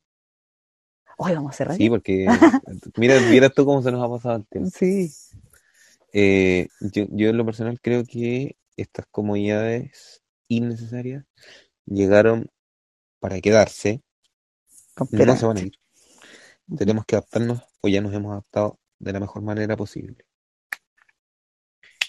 [1.17, 1.77] hoy vamos a cerrar.
[1.77, 2.25] sí, porque
[2.95, 4.73] mira, mira tú cómo se nos ha pasado el tiempo.
[4.73, 5.15] Sí,
[6.13, 11.25] Eh, yo, yo en lo personal creo que estas comodidades innecesarias
[11.85, 12.49] llegaron
[13.19, 14.01] para quedarse,
[15.11, 15.73] no se van a ir.
[16.77, 20.25] Tenemos que adaptarnos o ya nos hemos adaptado de la mejor manera posible.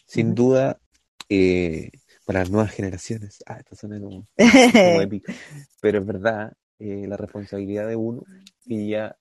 [0.06, 0.80] Sin duda,
[1.28, 1.90] eh,
[2.24, 4.36] para las nuevas generaciones, ah, esto suena como, como
[5.02, 5.32] épico,
[5.80, 8.22] pero es verdad, eh, la responsabilidad de uno,
[8.64, 9.16] que ya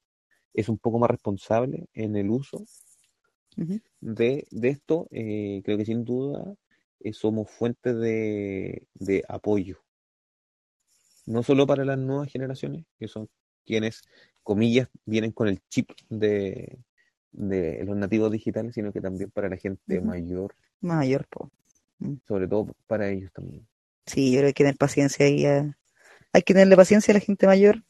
[0.54, 2.64] es un poco más responsable en el uso
[4.00, 6.56] de, de esto, eh, creo que sin duda
[7.14, 9.78] somos fuentes de, de apoyo,
[11.26, 13.28] no solo para las nuevas generaciones, que son
[13.66, 14.02] quienes,
[14.44, 16.78] comillas, vienen con el chip de,
[17.32, 21.50] de los nativos digitales, sino que también para la gente mayor, Mayor, po.
[22.28, 23.68] sobre todo para ellos también.
[24.06, 25.46] Sí, yo creo que hay que tener paciencia ahí.
[25.46, 25.78] a-
[26.34, 27.84] Hay que tenerle paciencia a la gente mayor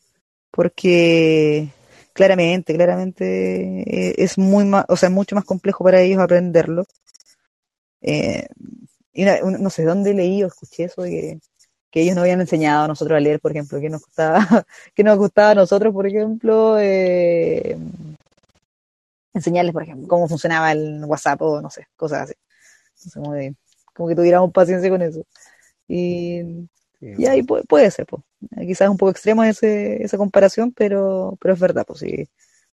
[0.52, 1.70] porque
[2.14, 6.86] claramente, claramente eh, es muy más, o sea, es mucho más complejo para ellos aprenderlo.
[8.02, 8.48] Eh,
[9.24, 11.40] una- una- no sé dónde leí o escuché eso de que,
[11.92, 14.40] que ellos no habían enseñado a nosotros a leer, por ejemplo, que nos gustaba,
[14.96, 17.78] que nos gustaba a nosotros, por ejemplo, eh,
[19.34, 22.34] enseñarles, por ejemplo, cómo funcionaba el WhatsApp o no sé, cosas así.
[22.98, 23.56] Entonces, como, de-
[23.94, 25.26] como que tuviéramos paciencia con eso.
[25.88, 26.68] Y,
[27.00, 28.24] Sí, y ahí puede, puede ser, pues.
[28.60, 32.30] Quizás es un poco extremo ese, esa comparación, pero, pero es verdad, pues sí.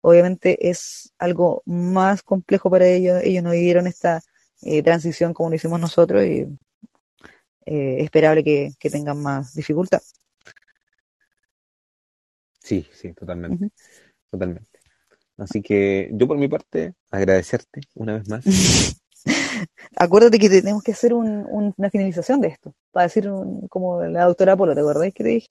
[0.03, 3.20] Obviamente es algo más complejo para ellos.
[3.24, 4.22] Ellos no vivieron esta
[4.63, 6.47] eh, transición como lo hicimos nosotros y
[7.67, 10.01] eh, es esperable que, que tengan más dificultad.
[12.63, 13.71] Sí, sí, totalmente,
[14.31, 14.79] totalmente.
[15.39, 18.45] Así que yo por mi parte, agradecerte una vez más.
[19.97, 24.03] Acuérdate que tenemos que hacer un- un- una finalización de esto, para decir un- como
[24.03, 25.49] la doctora Polo, ¿te acordás que te dije?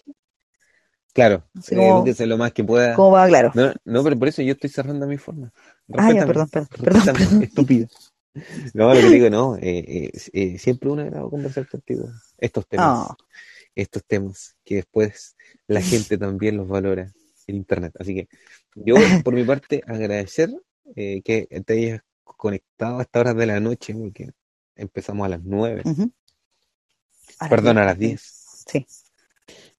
[1.14, 2.96] Claro, Así como- edúquese lo más que pueda.
[2.96, 3.28] ¿Cómo va?
[3.28, 3.52] Claro.
[3.56, 5.52] No, no, pero por eso yo estoy cerrando a mi forma.
[5.94, 7.44] Ah, ya, Respétame, perdón, perdón, perdón, respétame, perdón.
[7.44, 7.88] estúpida.
[8.74, 12.10] No, lo que digo, no, eh, eh, eh, siempre un agrado conversar contigo.
[12.38, 13.16] Estos temas, Ah,
[13.76, 15.36] estos temas que después
[15.68, 17.12] la gente también los valora
[17.48, 17.94] en internet.
[18.00, 18.28] Así que
[18.76, 20.50] yo, por mi parte, agradecer
[20.96, 24.30] eh, que te hayas conectado a estas horas de la noche, porque
[24.76, 26.12] empezamos a las nueve, ujú.
[27.40, 27.88] A las perdón, a diez.
[27.88, 28.22] las diez.
[28.72, 28.86] Sí.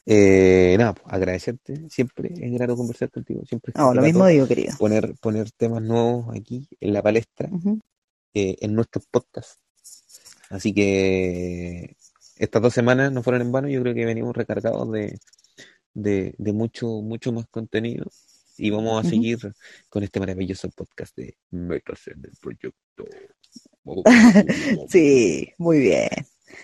[0.06, 4.46] Eh, nada, pues, agradecerte, siempre es grato conversar contigo, siempre es No, lo mismo digo,
[4.48, 4.74] querido.
[4.78, 7.48] poner, poner temas nuevos aquí en la palestra.
[8.34, 9.58] Eh, en nuestros podcasts.
[10.50, 11.96] Así que
[12.36, 15.18] estas dos semanas no fueron en vano, yo creo que venimos recargados de,
[15.94, 18.06] de, de mucho, mucho más contenido.
[18.56, 19.38] Y vamos a seguir
[19.88, 23.04] con este maravilloso podcast de Metas en el proyecto.
[24.88, 26.10] Sí, muy bien.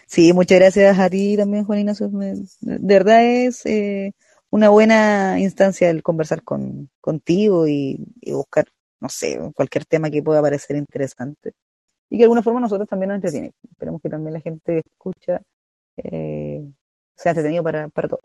[0.06, 2.08] Sí, muchas gracias a ti también, Juan Ignacio.
[2.08, 4.14] De verdad es eh,
[4.50, 8.66] una buena instancia el conversar con, contigo y, y buscar,
[9.00, 11.52] no sé, cualquier tema que pueda parecer interesante.
[12.08, 13.52] Y que de alguna forma nosotros también nos entretiene.
[13.70, 15.42] Esperemos que también la gente que escucha
[15.96, 16.64] eh,
[17.16, 18.24] sea entretenido para, para todos.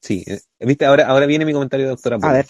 [0.00, 2.18] Sí, eh, viste, ahora, ahora viene mi comentario, doctora.
[2.22, 2.46] A ver.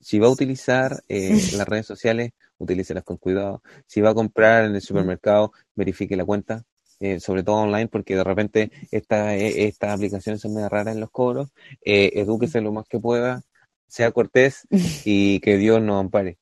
[0.00, 3.62] Si va a utilizar eh, las redes sociales, utilícelas con cuidado.
[3.86, 6.64] Si va a comprar en el supermercado, verifique la cuenta,
[7.00, 11.00] eh, sobre todo online, porque de repente esta, eh, estas aplicaciones son medio raras en
[11.00, 11.48] los cobros.
[11.82, 13.42] Eh, edúquese lo más que pueda,
[13.90, 14.66] sea cortés
[15.04, 16.38] y que Dios nos ampare.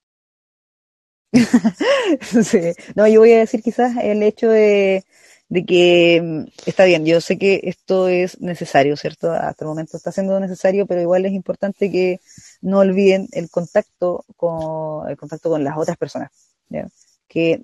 [2.45, 2.73] Sí.
[2.97, 5.05] No, yo voy a decir quizás el hecho de,
[5.49, 9.33] de que mm, está bien, yo sé que esto es necesario, ¿cierto?
[9.33, 12.21] Hasta el momento está siendo necesario, pero igual es importante que
[12.61, 16.31] no olviden el contacto con, el contacto con las otras personas,
[16.69, 16.89] ¿ya?
[17.29, 17.63] Que,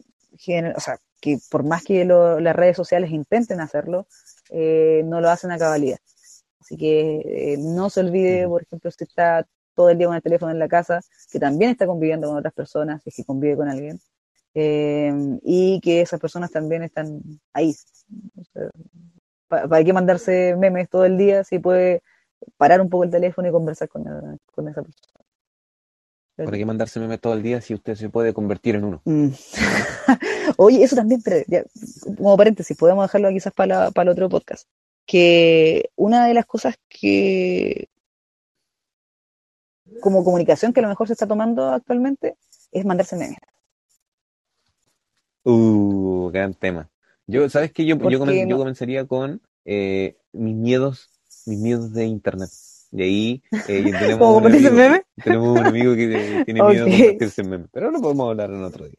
[0.77, 4.07] o sea, que por más que lo- las redes sociales intenten hacerlo,
[4.51, 5.99] eh, no lo hacen a cabalidad.
[6.61, 10.23] Así que eh, no se olvide, por ejemplo, si está todo el día con el
[10.23, 11.01] teléfono en la casa,
[11.31, 13.99] que también está conviviendo con otras personas, si es que convive con alguien,
[14.55, 15.13] eh,
[15.43, 17.21] y que esas personas también están
[17.53, 17.75] ahí.
[18.41, 18.71] O sea,
[19.49, 22.03] ¿pa- ¿Para qué mandarse memes todo el día si puede
[22.57, 25.13] parar un poco el teléfono y conversar con, la- con esa persona?
[26.37, 29.03] ¿Para qué mandarse memes todo el día si usted se puede convertir en uno?
[29.05, 29.29] Mm.
[30.57, 31.65] Oye, eso también, pero ya,
[32.17, 34.69] como paréntesis, podemos dejarlo quizás para, para el otro podcast.
[35.07, 37.89] Que una de las cosas que,
[40.01, 42.37] como comunicación que a lo mejor se está tomando actualmente,
[42.73, 43.39] es mandarse memes.
[45.45, 46.89] Uh, gran tema.
[47.27, 47.85] Yo, ¿sabes qué?
[47.85, 51.11] Yo, yo, comen- yo comenzaría con eh, mis miedos,
[51.47, 52.51] mis miedos de internet.
[52.91, 55.03] De ahí eh, tenemos ¿Cómo un amigo, meme?
[55.23, 58.63] tenemos un amigo que tiene miedo de convertirse en meme, pero no podemos hablar en
[58.63, 58.99] otro día.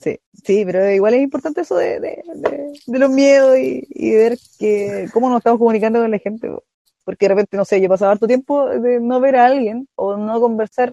[0.00, 4.12] Sí, sí, pero igual es importante eso de, de, de, de los miedos y, y
[4.12, 6.48] ver que cómo nos estamos comunicando con la gente.
[6.48, 6.64] po.
[7.04, 9.88] Porque de repente, no sé, yo he pasado harto tiempo de no ver a alguien
[9.96, 10.92] o no conversar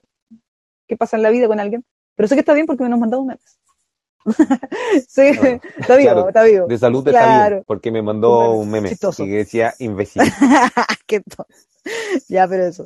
[0.87, 1.83] qué pasa en la vida con alguien,
[2.15, 3.59] pero sé que está bien porque me nos mandado memes.
[5.07, 5.21] sí,
[5.77, 6.27] está vivo, Claro.
[6.27, 6.67] está vivo.
[6.67, 7.55] De salud está Claro.
[7.57, 9.23] bien, porque me mandó Un un meme chistoso.
[9.23, 10.21] que decía imbécil.
[11.07, 11.21] Qué
[12.27, 12.85] ya, pero eso.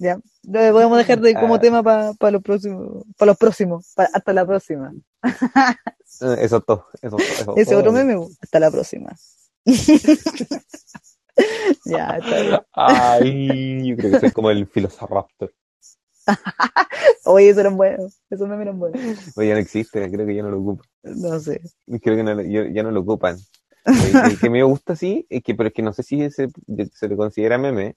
[0.00, 1.60] Ya, lo podemos dejar de como Ah.
[1.60, 4.92] tema para los próximos, para los próximos, pa- hasta la próxima.
[5.24, 6.86] Eh, Eso es todo.
[7.02, 7.56] Eso, es todo.
[7.56, 9.10] Ese otro meme, hasta la próxima.
[11.84, 12.60] ya, está bien.
[12.72, 15.52] Ay, yo creo que soy como el Filosaraptor.
[17.24, 18.20] Oye, esos eran buenos.
[18.30, 19.00] Esos memes eran buenos.
[19.36, 20.86] Oye, ya no existe, creo que ya no lo ocupan.
[21.02, 21.60] No sé.
[22.02, 23.36] Creo que no ya, ya no lo ocupan.
[23.86, 26.48] El, el que me gusta sí, es que, pero es que no sé si se,
[26.92, 27.96] se le considera meme.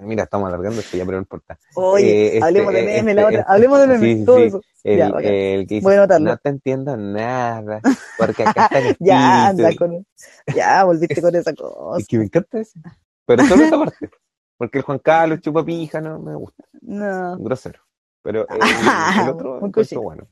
[0.00, 1.58] Mira, estamos alargando esto ya, pero no importa.
[1.74, 3.38] Oye, Eh, este, hablemos de eh, memes, este, la otra.
[3.40, 4.42] este, hablemos de memes, sí, todo sí.
[4.44, 4.60] eso.
[4.84, 6.30] El, Ya, que dice, Voy a anotarlo.
[6.30, 7.80] no te entiendo nada,
[8.18, 10.04] porque acá está el Ya, anda espíritu".
[10.46, 10.54] con.
[10.54, 12.00] Ya, volviste con esa cosa.
[12.00, 12.78] Es que me encanta ese.
[13.24, 14.10] Pero solo esa parte.
[14.58, 16.64] Porque el Juan Carlos chupa pija, no me gusta.
[16.82, 17.80] No, Grosero.
[18.22, 20.26] Pero el, el otro, Muy el bueno.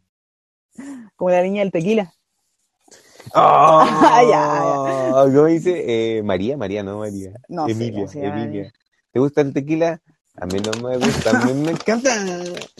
[1.16, 2.12] como la niña del tequila.
[3.34, 4.22] ¡Ah!
[4.28, 6.18] Ya, ¿Cómo dice?
[6.18, 7.32] Eh, María, María, no María.
[7.48, 8.42] No sé Emilia, llama.
[8.42, 8.72] Emilia.
[9.14, 10.00] ¿Te gusta el tequila?
[10.36, 12.10] A mí no me gusta, a mí me encanta.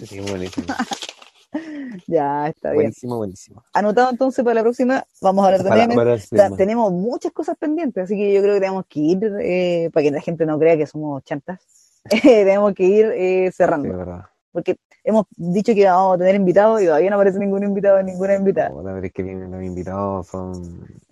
[0.05, 0.67] Sí, buenísimo.
[2.09, 2.83] Ya, está bien.
[2.83, 3.63] Buenísimo, buenísimo.
[3.73, 5.97] Anotado entonces para la próxima, vamos a hablar de Para, memes.
[5.97, 6.57] para O sea, hacerlo.
[6.57, 10.11] tenemos muchas cosas pendientes, así que yo creo que tenemos que ir, eh, para que
[10.11, 11.61] la gente no crea que somos chantas,
[12.11, 14.25] eh, tenemos que ir eh, Sí, cerrando, de verdad.
[14.51, 18.35] porque hemos dicho que vamos a tener invitados y todavía no aparece ningún invitado, ninguna
[18.35, 18.71] invitada.
[18.71, 20.61] No, la verdad es que vienen los invitados, son...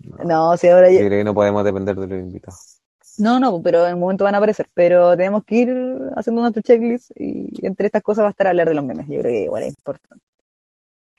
[0.03, 2.72] No, No, si ahora Yo ya- creo que no podemos depender de los invitados.
[3.17, 5.69] No, no, pero en un momento van a aparecer, pero tenemos que ir
[6.15, 9.05] haciendo nuestro checklist y entre estas cosas va a estar hablar de los memes.
[9.07, 10.23] Yo creo que igual es importante.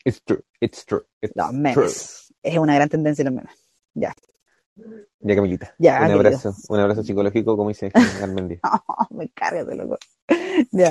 [0.05, 1.59] It's true, it's true, it's Los true.
[1.59, 2.34] memes.
[2.42, 3.55] Es una gran tendencia los memes.
[3.95, 4.12] Ya,
[5.26, 5.72] Camilita.
[5.78, 6.18] Ya, un querido.
[6.18, 7.90] abrazo, un abrazo psicológico, como dice
[8.20, 8.61] Carmen Díaz.
[9.11, 9.97] Me cargas de loco.
[10.72, 10.88] Ya.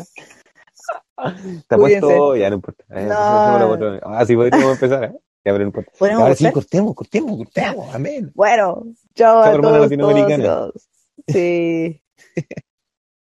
[1.57, 2.01] ¿Está Cuídense.
[2.07, 2.35] puesto?
[2.37, 2.83] Ya no importa.
[2.89, 3.69] Eh, No.
[3.69, 5.11] otro- Ah, podríamos empezar, ¿eh?
[5.45, 5.91] Ya, pero no importa.
[5.99, 7.93] ¿Podemos Ahora sí, cortemos, cortemos, cortemos.
[7.93, 8.31] Amén.
[8.33, 8.83] Bueno,
[9.13, 10.43] chao a Chao, hermana todos, latinoamericana.
[10.45, 10.89] todos y todos.
[11.27, 12.01] Sí.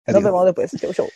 [0.08, 0.72] Nos vemos después.
[0.80, 1.08] Chau, chau.